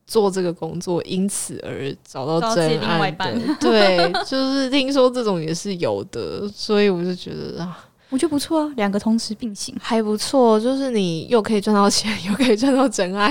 [0.07, 9.77] 做这个工作，因此而找到真爱的， 对，就是听说这种也是有的，所以我就觉得啊，我觉得不错啊，两个同时并行。
[9.79, 13.31] 还不错，就是你又可以赚到钱， 又可以赚到真爱，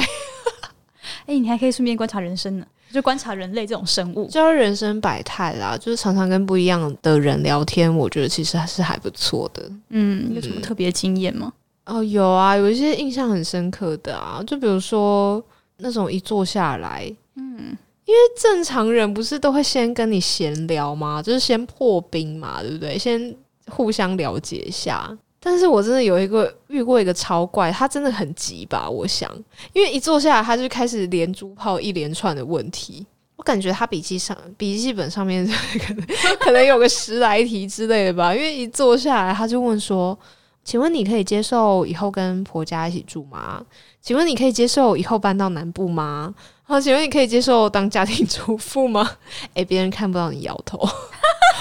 [1.25, 4.27] 哎、你还可以顺便观察人生呢，就观察人类这种生物。
[4.29, 9.71] 就是人生百态啦，就是常常跟不一样的人聊天，我觉得其实还是还不错的。
[9.89, 11.53] 嗯，有什么特别经验吗？
[11.85, 15.43] 哦，有啊，有一些印象很深刻的啊，就比如说
[15.77, 17.75] 那种一坐下来，嗯，
[18.05, 21.21] 因为正常人不是都会先跟你闲聊吗？
[21.21, 22.97] 就是先破冰嘛，对不对？
[22.97, 23.35] 先
[23.67, 25.17] 互相了解一下。
[25.39, 28.89] 但是我真的有一个遇过一个超怪，他真的很急吧？
[28.89, 29.31] 我想，
[29.73, 35.47] 因为一坐下来他就开始连珠炮一连串的问题，我感觉他笔记上笔记本上面
[35.79, 36.05] 可能
[36.39, 40.17] 可能有个十来题之类的吧，因为一坐下来他就问说。
[40.61, 43.59] 请问你可以接受以后跟婆家一起住吗？
[44.01, 46.31] 请问你可以接受以后搬到南部吗？
[46.67, 49.09] 啊，请问你可以接受当家庭主妇吗？
[49.55, 50.77] 诶， 别人看不到你摇头，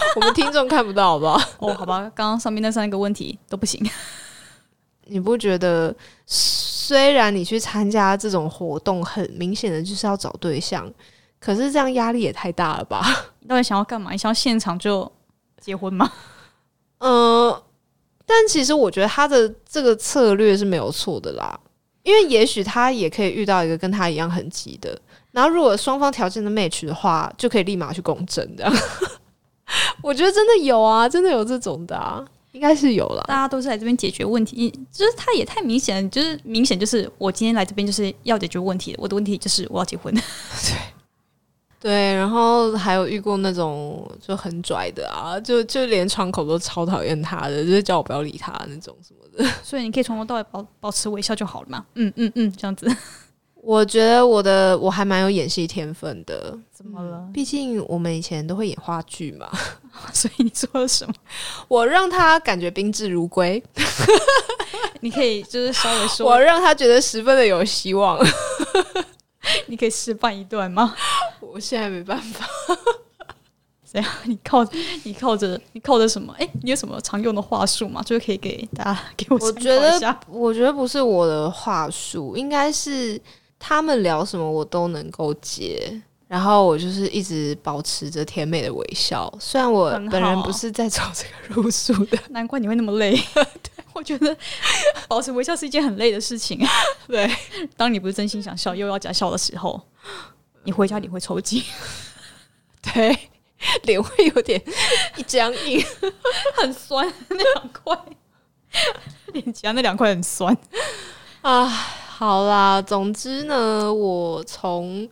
[0.17, 1.41] 我们听众看不到，好不好？
[1.59, 3.81] 哦，好吧，刚刚上面那三个问题都不行。
[5.11, 5.95] 你不觉得，
[6.27, 10.93] 虽然你去参加这种活动，很明显的就是要找对象，
[11.41, 13.03] 可是这样压力也太大了吧？
[13.41, 14.13] 你到底想要干嘛？
[14.13, 15.11] 你想要现场就
[15.61, 16.13] 结婚吗？
[16.99, 17.63] 嗯、
[18.27, 21.59] 但其实我觉得他的这个策略是没有错的啦，
[22.03, 28.71] 因为也许他也可以遇到一个跟他一样很急的，然后如果双方条件的 match 的话，就可以立马去公证的。
[30.03, 33.23] 我觉得真的有啊，真的有这种的啊，应该是有了。
[33.29, 40.13] 大家都是来这边解决问题，就是他也太明显了，就是明显就是我今天来这边就是要解决问题，我的问题就是我要结婚。
[40.15, 40.23] 对
[41.81, 49.49] 对，然后还有遇过那种就很拽的啊，就就连窗口都超讨厌他的，就是叫我不要理他那种什么的。
[49.63, 51.85] 所以你可以从头到尾保保持微笑就好了嘛。
[51.95, 52.91] 嗯嗯嗯，这样子。
[53.69, 57.29] 我觉得我的我还蛮有演戏天分的，怎么了？
[57.35, 59.47] 毕竟我们以前都会演话剧嘛。
[60.11, 61.13] 所以你说了什么？
[61.69, 63.63] 我让他感觉宾至如归，
[65.01, 68.19] 你可以就是稍微说，我让他觉得十分的有希望。
[69.67, 70.95] 你可以示范一段吗？
[71.41, 72.49] 我现在没办法，
[73.85, 74.11] 怎样？
[74.25, 74.67] 你靠
[75.05, 76.35] 你靠着你靠着什么？
[76.41, 78.03] 哎、你有什么常用的话术吗？
[78.03, 80.19] 就是可以给大家给我我觉得。
[80.27, 83.21] 我觉得不是我的话术，应该是
[83.59, 86.03] 他们聊什么我都能够接。
[86.27, 93.19] 然后我就是一直保持着甜美的微笑，虽然我本人不是在走这个路数的， 难怪你会那么累。
[93.33, 93.47] 对，
[93.95, 94.37] 我觉得
[95.09, 96.61] 保持微笑是一件很累的事情。
[97.09, 97.27] 对，
[97.79, 99.81] 当你不是真心想笑，又要假笑的时候，
[100.65, 101.65] 你回家你会抽筋，
[102.93, 103.31] 对，
[103.85, 104.63] 脸会有点
[105.17, 105.83] 一僵硬。
[106.57, 107.99] 很酸，那两块
[109.33, 110.55] 脸颊那两块很酸。
[111.41, 111.87] 啊，
[112.19, 115.09] 好啦，总之呢，我从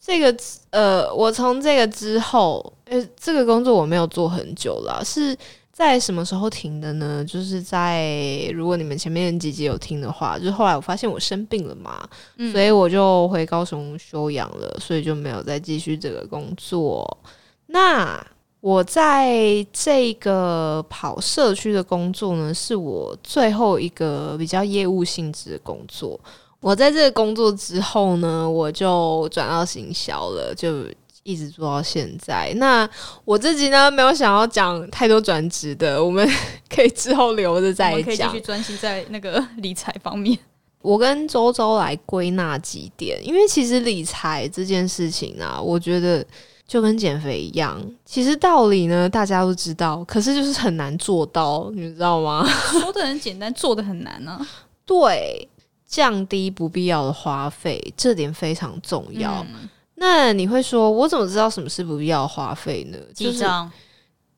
[0.00, 0.32] 这个
[0.70, 5.36] 呃，我从这个之后，呃，这个工作我没有做很久了，是
[5.72, 7.24] 在什么时候停的呢？
[7.24, 17.18] 就是在如果你们前面几集有听的话，就是后来我发现我生病了嘛，嗯所以我就回高雄休养了，所以就没有再继续这个工作。
[17.66, 18.24] 那
[18.66, 26.18] 我在这个跑社区的工作呢，是我最后一个比较业务性质的工作。
[26.58, 30.84] 我在这个工作之后呢，我就转到行销了，就
[31.22, 32.52] 一直做到现在。
[32.56, 32.90] 那
[33.24, 36.28] 我自己呢，没有想要讲太多转职的，我们
[36.68, 38.40] 可以之后留着再讲们可以继续。
[38.40, 40.36] 专心在那个 理财方面。
[40.82, 46.26] 我跟周周来归纳几点，因为其实理财这件事情啊，我觉得
[46.66, 52.46] 就跟减肥一样，其实道理呢大家都知道，可是就是很难做到，你知道吗？
[52.80, 54.38] 说的很简单，做的很难呢、
[54.84, 55.48] 对，
[55.86, 59.44] 降低不必要的花费，这点非常重要。
[59.50, 62.98] 嗯那你会说，我怎么知道什么是不必要的花费呢？
[63.14, 63.72] 就是记账，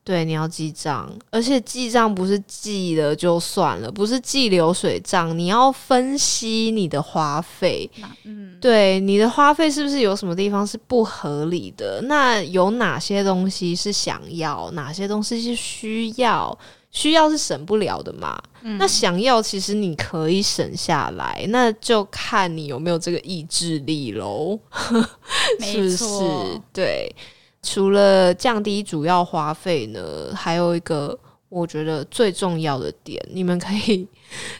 [0.09, 7.87] 对，你要记账，而且记账不是记了就算了，不是记流水账，你要分析你的花费。
[8.23, 12.01] 嗯，对，你的花费是不是有什么地方是不合理的？
[12.05, 16.57] 那有哪些东西是想要，哪些东西是需要？
[16.89, 18.41] 需要是省不了的嘛？
[18.79, 24.59] 那想要其实你可以省下来，那就看你有没有这个意志力喽。
[25.61, 26.59] 是不是？
[26.73, 27.15] 对，
[27.61, 31.17] 除了降低主要花费呢，还有一个
[31.49, 34.07] 我觉得最重要的点，你们可以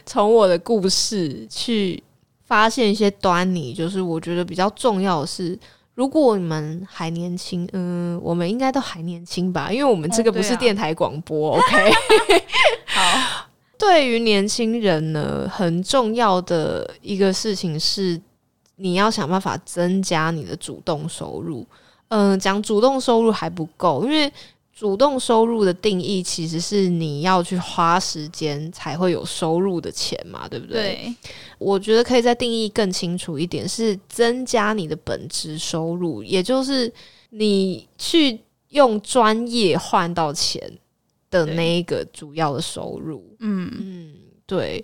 [0.04, 2.02] 从我的故事去
[2.44, 3.72] 发现一些端倪。
[3.72, 5.58] 就是我觉得比较重要的是。
[5.96, 11.92] 如果你们还年轻，嗯，我们应该都还年轻吧，因为我们这个不是电台广播，OK？
[12.86, 18.18] 好， 对于年轻人呢，很重要的一个事情是，
[18.76, 21.66] 你要想办法增加你的主动收入。
[22.10, 24.30] 嗯，讲主动收入还不够，因为。
[24.72, 30.72] 主动收入的定义其实是你要去花时间才会有收入的钱嘛，对不对？
[30.72, 31.14] 对，
[31.58, 36.90] 我觉得可以再定义更清楚一点，是增加你的本职收入，也就是
[37.28, 38.40] 你去
[38.70, 40.58] 用专业换到钱
[41.30, 43.22] 的那一个主要的收入。
[43.40, 44.14] 嗯嗯，
[44.46, 44.82] 对。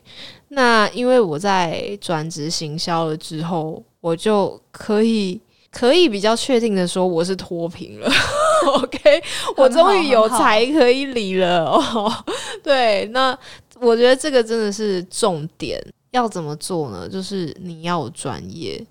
[0.48, 5.40] 那因为我在转职行销了之后，我就可以
[5.76, 8.10] 可以比较确定的说，我是脱贫了。
[8.80, 9.22] OK，
[9.58, 12.10] 我终于有财可以理了哦。
[12.64, 13.38] 对，那
[13.78, 15.78] 我觉得这个真的是重点。
[16.12, 17.06] 要怎么做呢？
[17.06, 18.82] 就是你要有专业，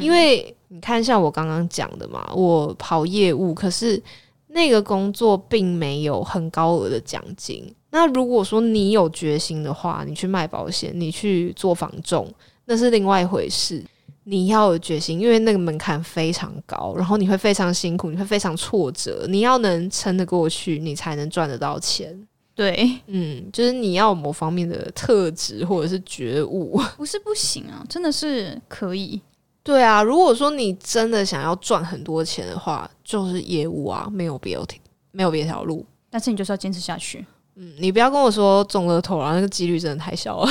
[0.00, 4.02] 因为你看，像我刚刚讲的嘛，我跑业务，可是
[4.48, 7.72] 那个工作并没有很高额的奖金。
[7.90, 12.28] 那如果说你有决心的话，你去卖保险，你去做房仲，
[12.64, 13.80] 那是另外一回事。
[14.28, 22.26] 你要有决心，因为那个门槛非常高，然后你会非常辛苦，你会非常挫折，你要能撑得过去，你才能赚得到钱。
[22.52, 29.20] 对，嗯，就是你要某方面的特质或者是觉悟，不是不行啊，真的是可以。
[29.62, 34.80] 对啊，如果说你真的想要赚很多钱的话，就是业务啊，没有别条，
[35.12, 35.86] 没有别条路。
[36.10, 37.24] 但是你就是要坚持下去。
[37.54, 40.50] 嗯，你不要跟我说中了头啊，那个几率真的太小了。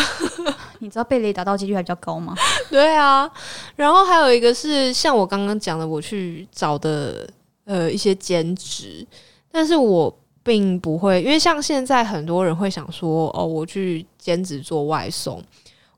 [0.85, 2.35] 你知道被雷打到几率还比较高吗？
[2.69, 3.29] 对啊，
[3.75, 7.27] 然后还有一个是像我刚刚讲的，我去找的
[7.65, 9.05] 呃一些兼职，
[9.51, 15.43] 但是我并不会，因为像现在很多人会想说，哦，我去兼职做外送。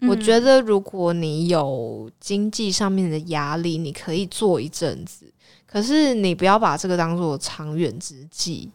[0.08, 5.26] 我觉得如果你有经济上面的压力，你可以做一阵子，
[5.66, 8.72] 可是你不要把这个当做长远之计。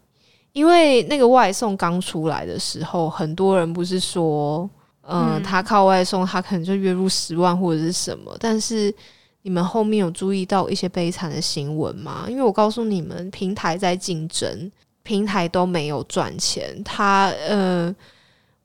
[0.52, 4.68] 因为那个外送刚出来的时候，很多人不是说，
[5.02, 8.36] 嗯，他靠外送，他可能就月入十万或者是什么。
[8.38, 8.94] 但是
[9.42, 12.26] 你们后面有注意到一些悲惨的新闻吗？
[12.28, 14.70] 因为我告诉你们，平台在竞争，
[15.02, 17.94] 平台都没有赚钱，他呃，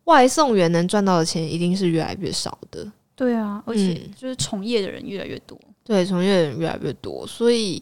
[0.04, 2.92] 外送员能赚到的钱一定是越来越少的。
[3.16, 7.82] 对啊，而且就是从业的人越来越多，对，从业的人越来越多，所以。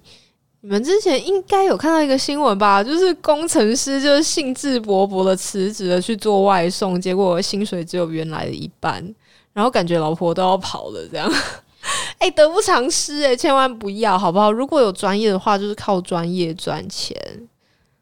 [0.66, 2.84] 你们之前应该有看到一个新闻吧？
[2.84, 9.14] 就是工程师就是兴致勃勃的辞职了去做外送，结果薪水只有原来的一半，
[9.54, 11.32] 然后感觉老婆都要跑了，这样，
[12.18, 14.52] 哎，得不偿失哎，千万不要，好不好？
[14.52, 17.16] 如果有专业的话，就是靠专业赚钱。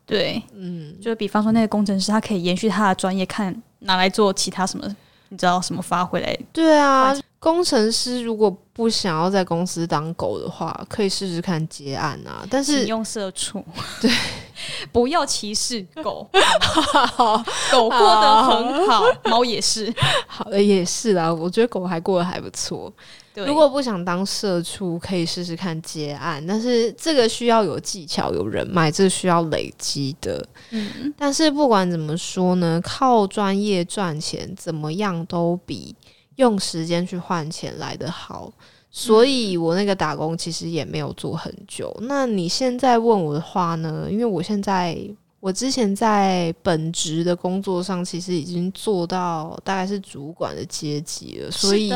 [0.05, 4.95] 对，嗯，就比方说那个工程师，他可以延续他的专业，看拿来做其他什么，
[5.33, 6.37] 你知道什么发回来？
[6.53, 7.11] 对啊。
[7.39, 12.45] 工程师如果不想要在公司当狗的话，可以试试看接案啊。
[12.49, 13.61] 但是用社畜，
[13.99, 14.09] 对，
[14.93, 16.25] 不要歧视狗，
[17.69, 19.93] 狗过得很好，猫也是，
[20.25, 21.33] 好的也是啦。
[21.33, 22.89] 我觉得狗还过得还不错。
[23.35, 30.47] 如果不想当社畜，可以试试看接案，但是这个需要有技巧、有人脉，这需要累积的。
[30.71, 35.95] 嗯，但是不管怎么说呢，靠专业赚钱，怎么样都比。
[36.37, 38.51] 用时间去换钱来的好，
[38.89, 41.95] 所以我那个打工其实也没有做很久。
[42.01, 44.07] 那你现在问我的话呢？
[44.09, 44.97] 因为我现在
[45.39, 51.51] 我之前在本职的工作上，其实已经做到大概是主管的阶级了。
[51.51, 51.93] 所以，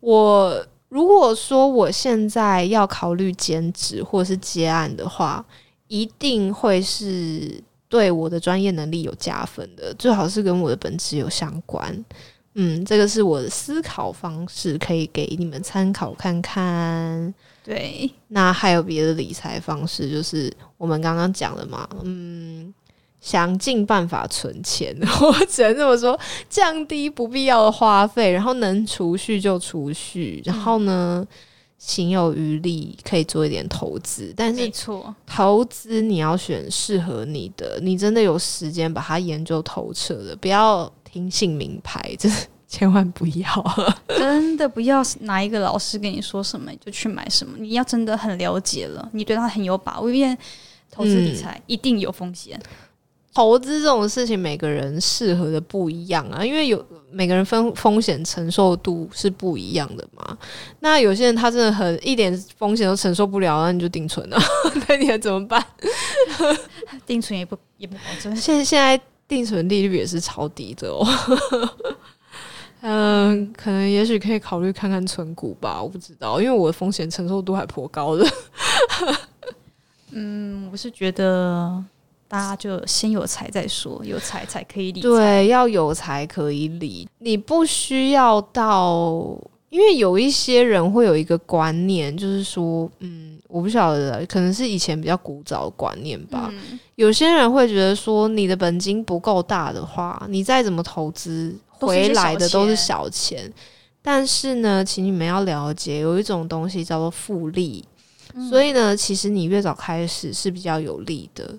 [0.00, 5.44] 我如果说我现在要考虑兼职或者是接案的话，
[5.88, 12.04] 一定会是对我的专业能力有加分的，最好是跟我的本职有相关。
[12.54, 17.32] 嗯，这个是我的思考方式，可以给你们参考看看。
[17.62, 21.88] 对，那还有别的理财方式，就是我们刚刚讲的嘛。
[22.02, 22.74] 嗯，
[23.20, 26.18] 想尽办法存钱， 我只能这么说，
[26.48, 31.26] 降低不必要的花费，然后能储蓄就储蓄，然后呢，
[31.76, 43.64] 行有余力可以做一点投资，但是没错，投资你要选适合你的，你真的有时间把它研究透彻的，不要听信名牌，真的千万不要。
[44.08, 50.34] 真的不要拿一个老师跟你说什么就去买什么，你要真的很了解了，你对他很有把握，因为
[50.90, 52.58] 投资理财一定有风险。
[53.32, 60.36] 投资这种事情，每个人适合的不一样啊，因为有每个人风风险承受度是不一样的嘛。
[60.80, 64.42] 那有些人他真的很一点风险都承受不了，那你就定存啊，
[64.88, 65.64] 那你还怎么办？
[67.06, 68.34] 定存也不也不保证。
[68.34, 71.06] 现现在定存利率也是超低的哦。
[72.82, 78.26] 嗯，可能也许可以考虑看看存股吧，我不知道，因为我的风险承受度还颇高的。
[80.10, 81.84] 嗯，我是觉得。
[82.30, 85.00] 大家就先有财再说，有财才可以理。
[85.00, 87.08] 对，要有财可以理。
[87.18, 89.36] 你不需要到，
[89.68, 96.54] 因为有一些人会有一个观念，就是说，嗯，我不晓得，可能是以前比较古早的观念吧。
[96.94, 103.52] 有些人会觉得说，你的本金不够大的话，你再怎么投资回来的都是小钱。
[104.00, 107.84] 但是呢，请你们要了解，有一种东西叫做复利，
[108.48, 111.58] 所以呢，其实你越早开始是比较有利的。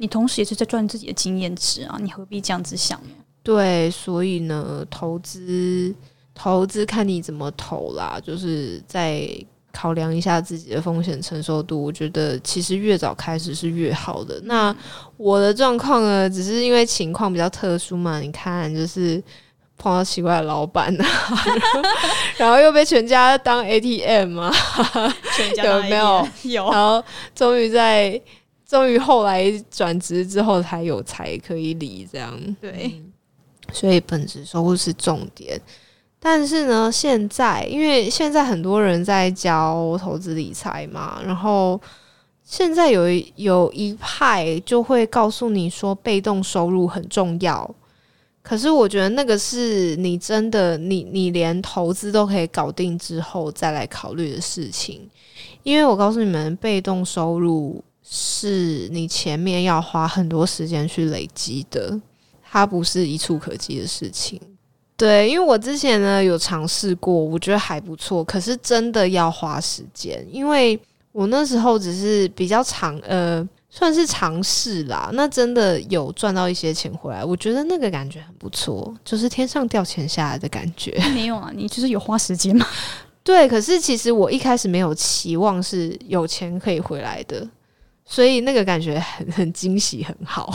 [0.00, 3.10] 你同时也是在赚自己的经验值啊，你何必这样子想呢？
[3.42, 5.94] 对，所以呢，投资
[6.34, 9.28] 投资看你怎么投啦，就是在
[9.70, 11.84] 考量一下自己的风险承受度。
[11.84, 14.40] 我觉得其实越早开始是越好的。
[14.44, 14.74] 那
[15.18, 19.22] 我的状况呢，只是因为情况比较特殊嘛，你看，就是
[19.76, 21.06] 碰到奇怪的老板啊，
[22.38, 24.50] 然后又被全家当 ATM 啊，
[25.36, 26.26] 全家有没有？
[26.44, 28.18] 有，然后终于在。
[28.70, 33.02] 终于后来转职之后才有才可以理这样，对，
[33.72, 35.60] 所以本职收入是重点。
[36.20, 41.80] 但是呢，现在因为现在很多人在教投资理财嘛，然后
[42.44, 47.68] 现在有有一派就会告诉你说被动收入很重要。
[48.40, 55.10] 可是我觉得那个是你真的你你连投资都可以搞定之后再来考虑的事情，
[55.64, 57.82] 因为我告诉你们被动收入。
[58.12, 61.96] 是你前面要花很多时间去累积的，
[62.42, 64.40] 它不是一触可及的事情。
[64.96, 68.24] 对，因为我之前呢有尝试过，我觉得还不错。
[68.24, 70.78] 可是真的要花时间，因为
[71.12, 75.08] 我那时候只是比较长，呃，算是尝试啦。
[75.14, 81.00] 那真的有赚到一些钱回来，我觉得那个感觉很不错，就是天上掉钱下来的感觉。
[81.14, 82.66] 没有啊，你就是有花时间嘛。
[83.22, 87.46] 对，可是其实我一开始没有期望是有钱可以回来的。
[88.12, 90.52] 所以那个感觉很很惊喜，很好，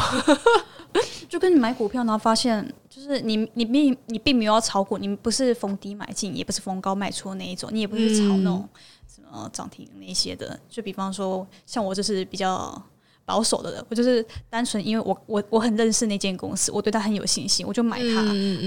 [1.29, 8.67] 就跟你买股票，然后发现就是你你并你并没有要炒股，你不是逢低买进，也不是逢高卖出那一种，你也不是炒那种
[9.07, 10.59] 什么涨停那些的。
[10.69, 12.83] 就比方说，像我就是比较
[13.23, 18.21] 保守的人，我就是单纯因为我我我很认识那间公司，我对他很有信心，我就买它，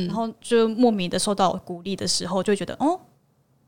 [0.06, 2.98] 然后就莫名的受到鼓励的时候，就觉得哦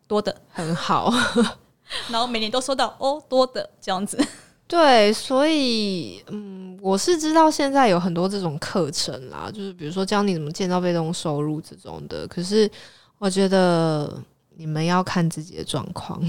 [0.09, 1.13] 多的很好，
[2.09, 4.19] 然后每年都收到哦多的这样子。
[4.71, 12.25] 对，所以嗯，我是知道现在有很多这种课程啦，就是比如说教你怎么建造被动收入这种的。
[12.29, 12.71] 可是
[13.19, 14.17] 我觉得
[14.55, 16.23] 你们要看自己的状况，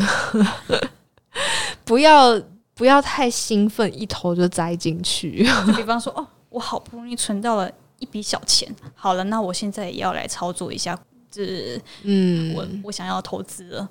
[1.86, 2.42] 不要
[2.74, 5.46] 不要太兴奋，一头就栽进去。
[5.68, 13.88] 就比方说，哦，我好不容易存到了一笔小钱，好了，那我现在也要来操作一下，这嗯，我我想要投资了，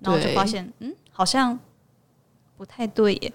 [0.00, 1.58] 然后就发现，嗯，好像
[2.58, 3.32] 不太对耶。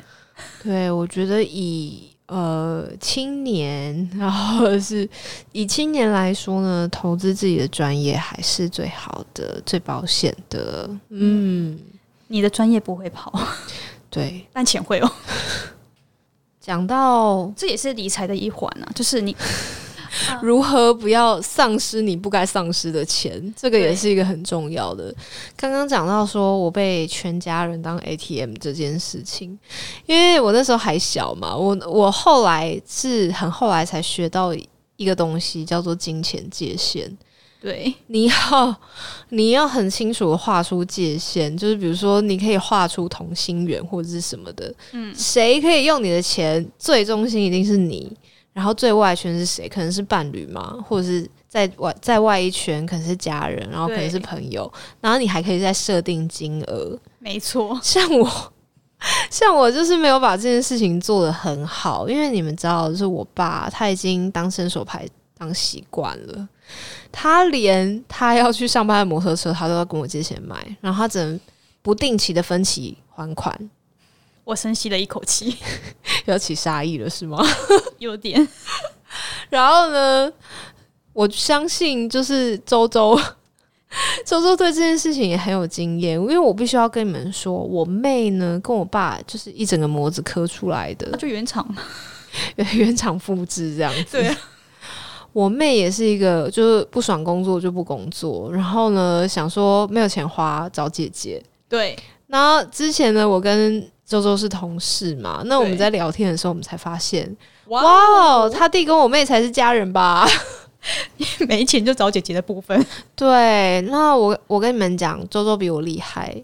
[0.64, 5.08] 对，我觉得以呃青年，然后是
[5.52, 10.90] 以青年来说呢，投资自己的专业还是最好的、最保险的。
[11.10, 11.80] 嗯，
[12.28, 13.34] 你的专业不会跑，
[14.10, 15.12] 对， 但钱会哦。
[16.60, 19.36] 讲到这也是理财的一环啊，就是你。
[20.41, 23.53] 如何不要丧失你不该丧失的钱？
[23.55, 25.14] 这个也是一个很重要的。
[25.55, 29.57] 刚刚讲到说我被全家人当 ATM 这件事情，
[30.05, 34.53] 因为我那时候还小嘛，我我后来是很后来才学到
[34.97, 37.18] 一个东西，叫做金钱界限。
[37.62, 38.76] 对，你要
[39.32, 48.16] 你要很清楚的画出界限，就是比如说你可以画出同心圆或者是什么的，嗯，谁可以用你的钱，最中心一定是你。
[48.60, 49.70] 然后最外圈是谁？
[49.70, 54.70] 可能是伴侣嘛，或者是在外在外一圈可能是家人，然后可能是朋友。
[54.99, 56.99] 然后你还可以再设定金额。
[57.20, 58.53] 没错，像我，
[59.32, 65.07] 像我就是没有把这件事情做得很好，因为你们知道，就是我爸他已经当伸手牌
[65.38, 66.45] 当习惯了，
[67.14, 71.39] 他连他要去上班的摩托车，他都要跟我借钱买，然后他只能。
[71.82, 73.57] 不定期的分期还款，
[74.50, 75.56] 我深吸了一口气，
[76.26, 77.39] 要起杀意了是吗？
[78.00, 78.47] 有点。
[79.47, 80.32] 然后呢，
[81.14, 83.16] 我相信就是周周，
[84.26, 91.64] 周周对这件事情也很有经验，因为我必须要跟你们说，我妹呢跟我爸就是一整个模子刻出来的那，就原厂。
[92.74, 94.18] 原厂复制这样子。
[94.18, 94.38] 对啊，
[95.32, 101.43] 我妹也是一个，就是不爽工作就不工作，然后呢想说没有钱花找姐姐。
[101.68, 101.95] 对，
[102.26, 107.38] 然后之前呢，我跟周周是同事嘛，那我们在聊天的时候，我们才发现，
[107.68, 110.28] 哇哇哦，他弟跟我妹才是家人吧？
[111.47, 112.84] 没钱就找姐姐的部分，
[113.16, 116.43] 对，那我我跟你们讲，周周比我厉害，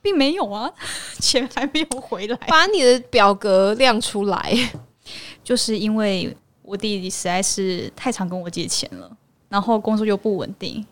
[0.00, 0.70] 并没有啊，
[1.18, 4.56] 钱还没有回来，把你的表格亮出来。
[5.42, 6.32] 就是因为
[6.62, 9.10] 我弟弟实在是太常跟我借钱了，
[9.48, 10.86] 然后工作又不稳定。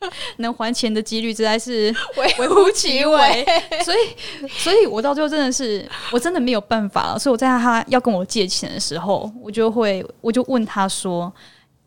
[0.38, 3.46] 能还钱的几率实在是微乎其微，
[3.84, 7.18] 所以，所以我到最后真的是，我真的没有办法了。
[7.18, 11.32] 所以我在他要跟我借钱的时候，我就会，我就问他说：“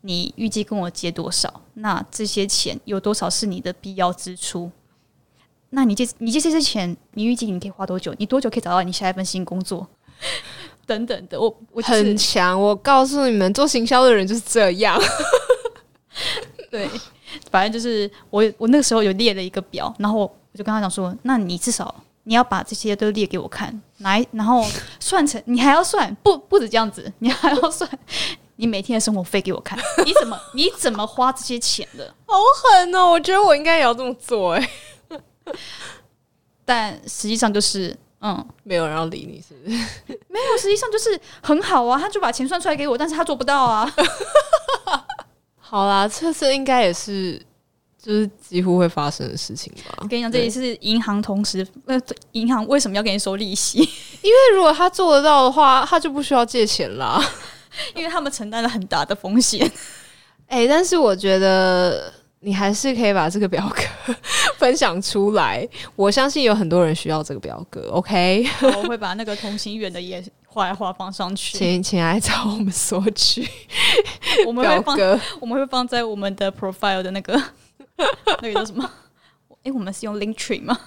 [0.02, 1.62] 你预计跟我借多少？
[1.74, 4.70] 那这些钱有多少是你的必要支出？
[5.70, 8.14] 那你借你借这些钱，你预计你可以花多久？
[8.18, 9.84] 你多久可以找到你下一份新工作？
[10.86, 14.96] 等等的，我我就是很强，我告诉你们，做行销的人就是这样。
[16.70, 16.88] 对，
[17.50, 24.64] 反正就是我我那个时候有列了一个表，然后我就跟他讲说，那你至少你要把这些都列给我看，来，然后
[24.98, 27.88] 算成你还要算，不不止这样子，你还要算
[28.56, 32.14] 你每天的生活费给我看， 你怎么你怎么花这些钱的？
[32.26, 33.10] 好狠哦！
[33.10, 34.70] 我觉得我应该也要这么做哎、
[36.64, 37.96] 但实际上就是。
[38.26, 39.76] 嗯，没有人要理你，是不是？
[40.28, 43.94] 没有，实际上就是很好啊，他就把钱算出来给我，但是他做不到啊。
[45.74, 47.36] 好啦，这次应该也是，
[48.00, 50.06] 就是几乎会发生的事情吧我。
[50.06, 52.00] 跟你讲，这也是银行同时，呃，
[52.30, 53.80] 银行为什么要给你收利息？
[54.22, 57.20] 因为如果他做得到的话，他就不需要借钱啦。
[57.96, 59.68] 因为他们承担了很大的风险。
[60.46, 64.14] 哎、但是我觉得你还是可以把这个表格
[64.56, 65.68] 分享出来。
[65.96, 67.90] 我相信有很多人需要这个表格。
[67.90, 71.58] OK，我会把那个同心圆的也画一画放上去。
[71.58, 73.46] 请请来找我们索取
[74.46, 74.96] 我们会放。
[75.40, 77.34] 我们会放在我们的 profile 的那个
[78.40, 78.88] 那个叫什么？
[79.64, 80.78] 诶，我们是用 Linktree 吗？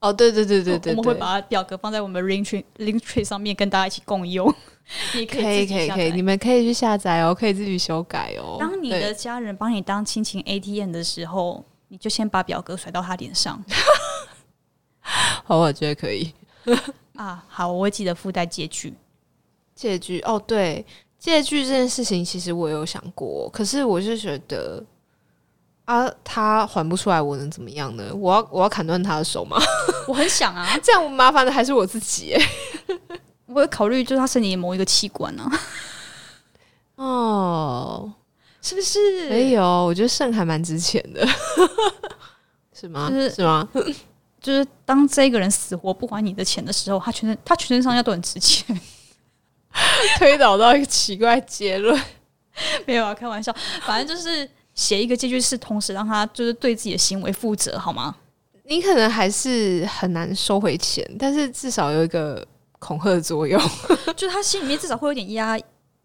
[0.00, 4.52] 哦，对对对对对我们会把表格放在我们 Linktree Linktree 上面跟大家一起共用。
[5.14, 8.56] 你可可以可以可以，你们可以去下载哦，可以自己修改哦。
[8.58, 13.64] 当你的家人帮你当亲情 ATM 的时候，你就先把表格甩到他脸上
[15.44, 16.34] 好，我觉得可以。
[17.16, 17.44] 啊。
[17.48, 18.94] 好，我会记得附带借据。
[19.74, 20.84] 借据哦，对，
[21.18, 24.84] 借据这件事情，其实我有想过，可是我是觉得
[25.86, 28.14] 啊，他还不出来，我能怎么样呢？
[28.14, 29.56] 我要我要砍断他的手吗？
[30.06, 32.40] 我很想啊， 这样麻烦的还是我自己耶。
[33.46, 35.60] 我会考虑就是他身体的某一个器官啊，
[36.96, 38.12] 哦，
[38.60, 39.28] 是不是？
[39.28, 41.26] 没有哦，我觉得肾还蛮值钱的，
[42.72, 43.08] 是吗？
[43.10, 43.68] 是是吗？
[44.42, 48.78] 就是当这个人死活不还你的钱的时候，他全身他全身上下都很值钱。
[50.18, 51.98] 推导到一个奇怪结论。
[52.86, 53.54] 没有啊，开玩笑。
[53.86, 58.14] 反正就是写一个借据是同时让他就是对自己的行为负责，好吗？
[58.64, 62.46] 你可能还是很难收回钱，但是至少有一个
[62.78, 63.60] 恐吓的作用。
[64.16, 65.58] 就是他心里面至少会有点压，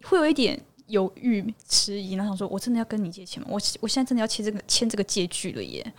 [0.04, 3.48] 会有一点犹豫迟疑，然后想说：“我真的要跟你借钱吗？
[3.50, 5.92] 我我现在真的要签这个签这个借据了耶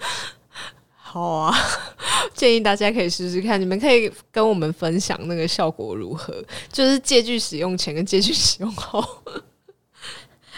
[1.12, 1.56] 好啊，
[2.36, 6.32] 建议大家可以试试看，你们可以跟我们分享那个效果如何，
[6.72, 9.04] 就是借据使用前跟借据使用后。”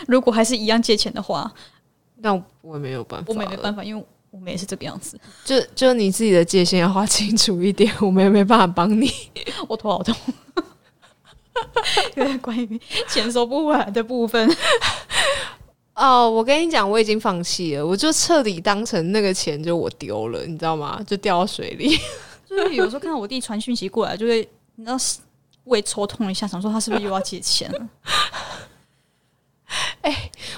[0.08, 1.50] 如果还是一样借钱的话，
[2.18, 5.18] 那我也没有办法，我们也没办法，因为我们也是这个样子。
[5.46, 9.10] 就就你自己的界限要划清楚一点， 我们也没办法帮你。
[9.70, 10.14] 我头好痛。
[12.16, 14.50] 有点关于钱收不回来的部分，
[15.94, 21.02] 哦，我跟你讲，我已经放弃了，我就彻底当成那个钱就我丢了，你知道吗？
[21.06, 21.98] 就掉到水里。
[22.50, 24.98] 就是有时候看到我弟传讯息过来，就会你知道
[25.66, 27.88] 胃抽痛一下，想说他是不是又要借钱了？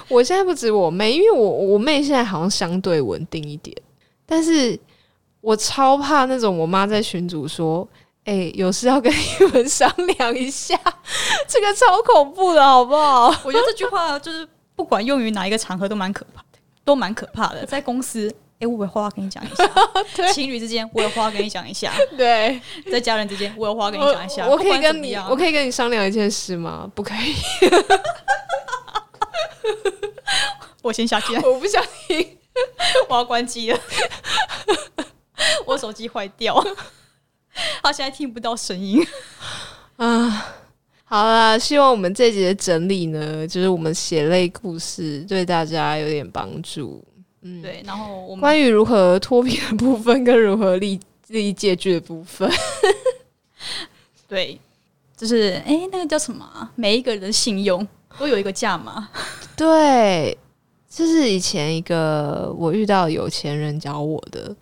[0.08, 3.76] 我现在不止我妹，因为我我妹现在好像相对稳定一点，
[4.26, 4.78] 但是
[5.40, 7.86] 我超怕那种我妈在群主说
[8.24, 10.78] ：“哎、有事要跟你们商量一下。”
[11.48, 13.26] 这个超恐怖的，好不好？
[13.44, 17.64] 我觉得这句话就是不管用于哪一个场合都蛮可怕的，都蛮可怕的。
[17.66, 18.28] 在公司，
[18.60, 19.64] 哎、我有话要跟你讲一下；
[20.32, 22.60] 情侣之间，我有话要跟你讲一下； 对，
[22.90, 24.46] 在家人之间，我有话要跟你讲一下。
[24.46, 26.90] 我我可以跟你，我可以跟你商量一件事吗？
[26.94, 27.34] 不可以，
[30.82, 32.38] 我先下线，我不想听。
[33.08, 33.78] 我要关机了。
[35.66, 36.64] 我手手机坏掉，
[37.82, 39.06] 他现在听不到声音。
[39.96, 40.53] 啊，
[41.14, 47.00] 好啦，希望我们这集的整理呢，就是我们血泪故事对大家有点帮助。
[47.42, 50.98] 嗯，对，然后我们关于如何脱贫 的部分，跟如何立
[51.28, 52.50] 立借据的部分，
[54.26, 54.58] 对，
[55.16, 57.86] 就是哎、那个叫什么啊、每一个人的信用
[58.18, 59.08] 都有一个价码。
[59.56, 60.36] 对，
[60.90, 64.56] 这是以前一个我遇到有钱人教我的。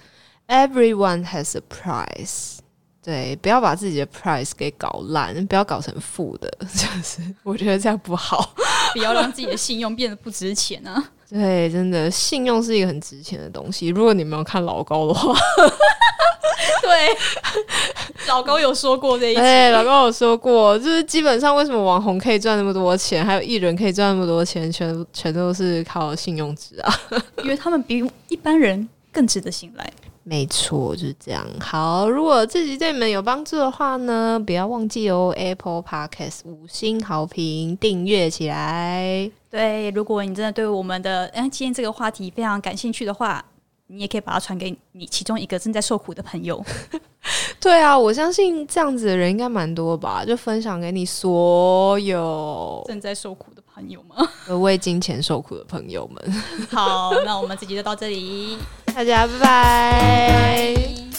[0.48, 2.59] Everyone has a price。
[3.05, 8.55] 对，不要把自己的 price 给搞烂，不要搞成负的， 就是我觉得这样不好。
[8.92, 11.03] 不要让自己的信用变得不值钱啊！
[11.30, 13.88] 对，真的，信用是一个很值钱的东西。
[13.88, 15.32] 如果你没有看老高的话，
[16.82, 17.09] 对，
[18.28, 26.94] 老高有说过这一集，哎，老高有说过，就是基本上为什么网红可以赚那么多钱，还有艺人可以赚那么多钱，全全都是靠信用值啊。
[27.42, 29.90] 因为他们比一般人更值得信赖。
[30.25, 31.45] 没错，就是这样。
[31.61, 39.31] 好，如果这集对你们有帮助的话呢，不要忘记哦，Apple Podcast 五星好评，订阅起来。
[39.51, 43.45] 对，如果你真的对我们的哎今天这个话题非常感兴趣的话，
[43.89, 46.64] 你也可以把它传给你其中一个正在受苦的朋友。
[47.61, 54.16] 对啊，我相信这样子的人应该蛮多吧，就分享给你所有正在受苦的朋友吗？
[54.49, 56.33] 呃为金钱受苦的朋友们。
[56.70, 58.57] 好，那我们这集就到这里，
[58.95, 59.43] 大家拜拜。
[59.43, 61.11] 拜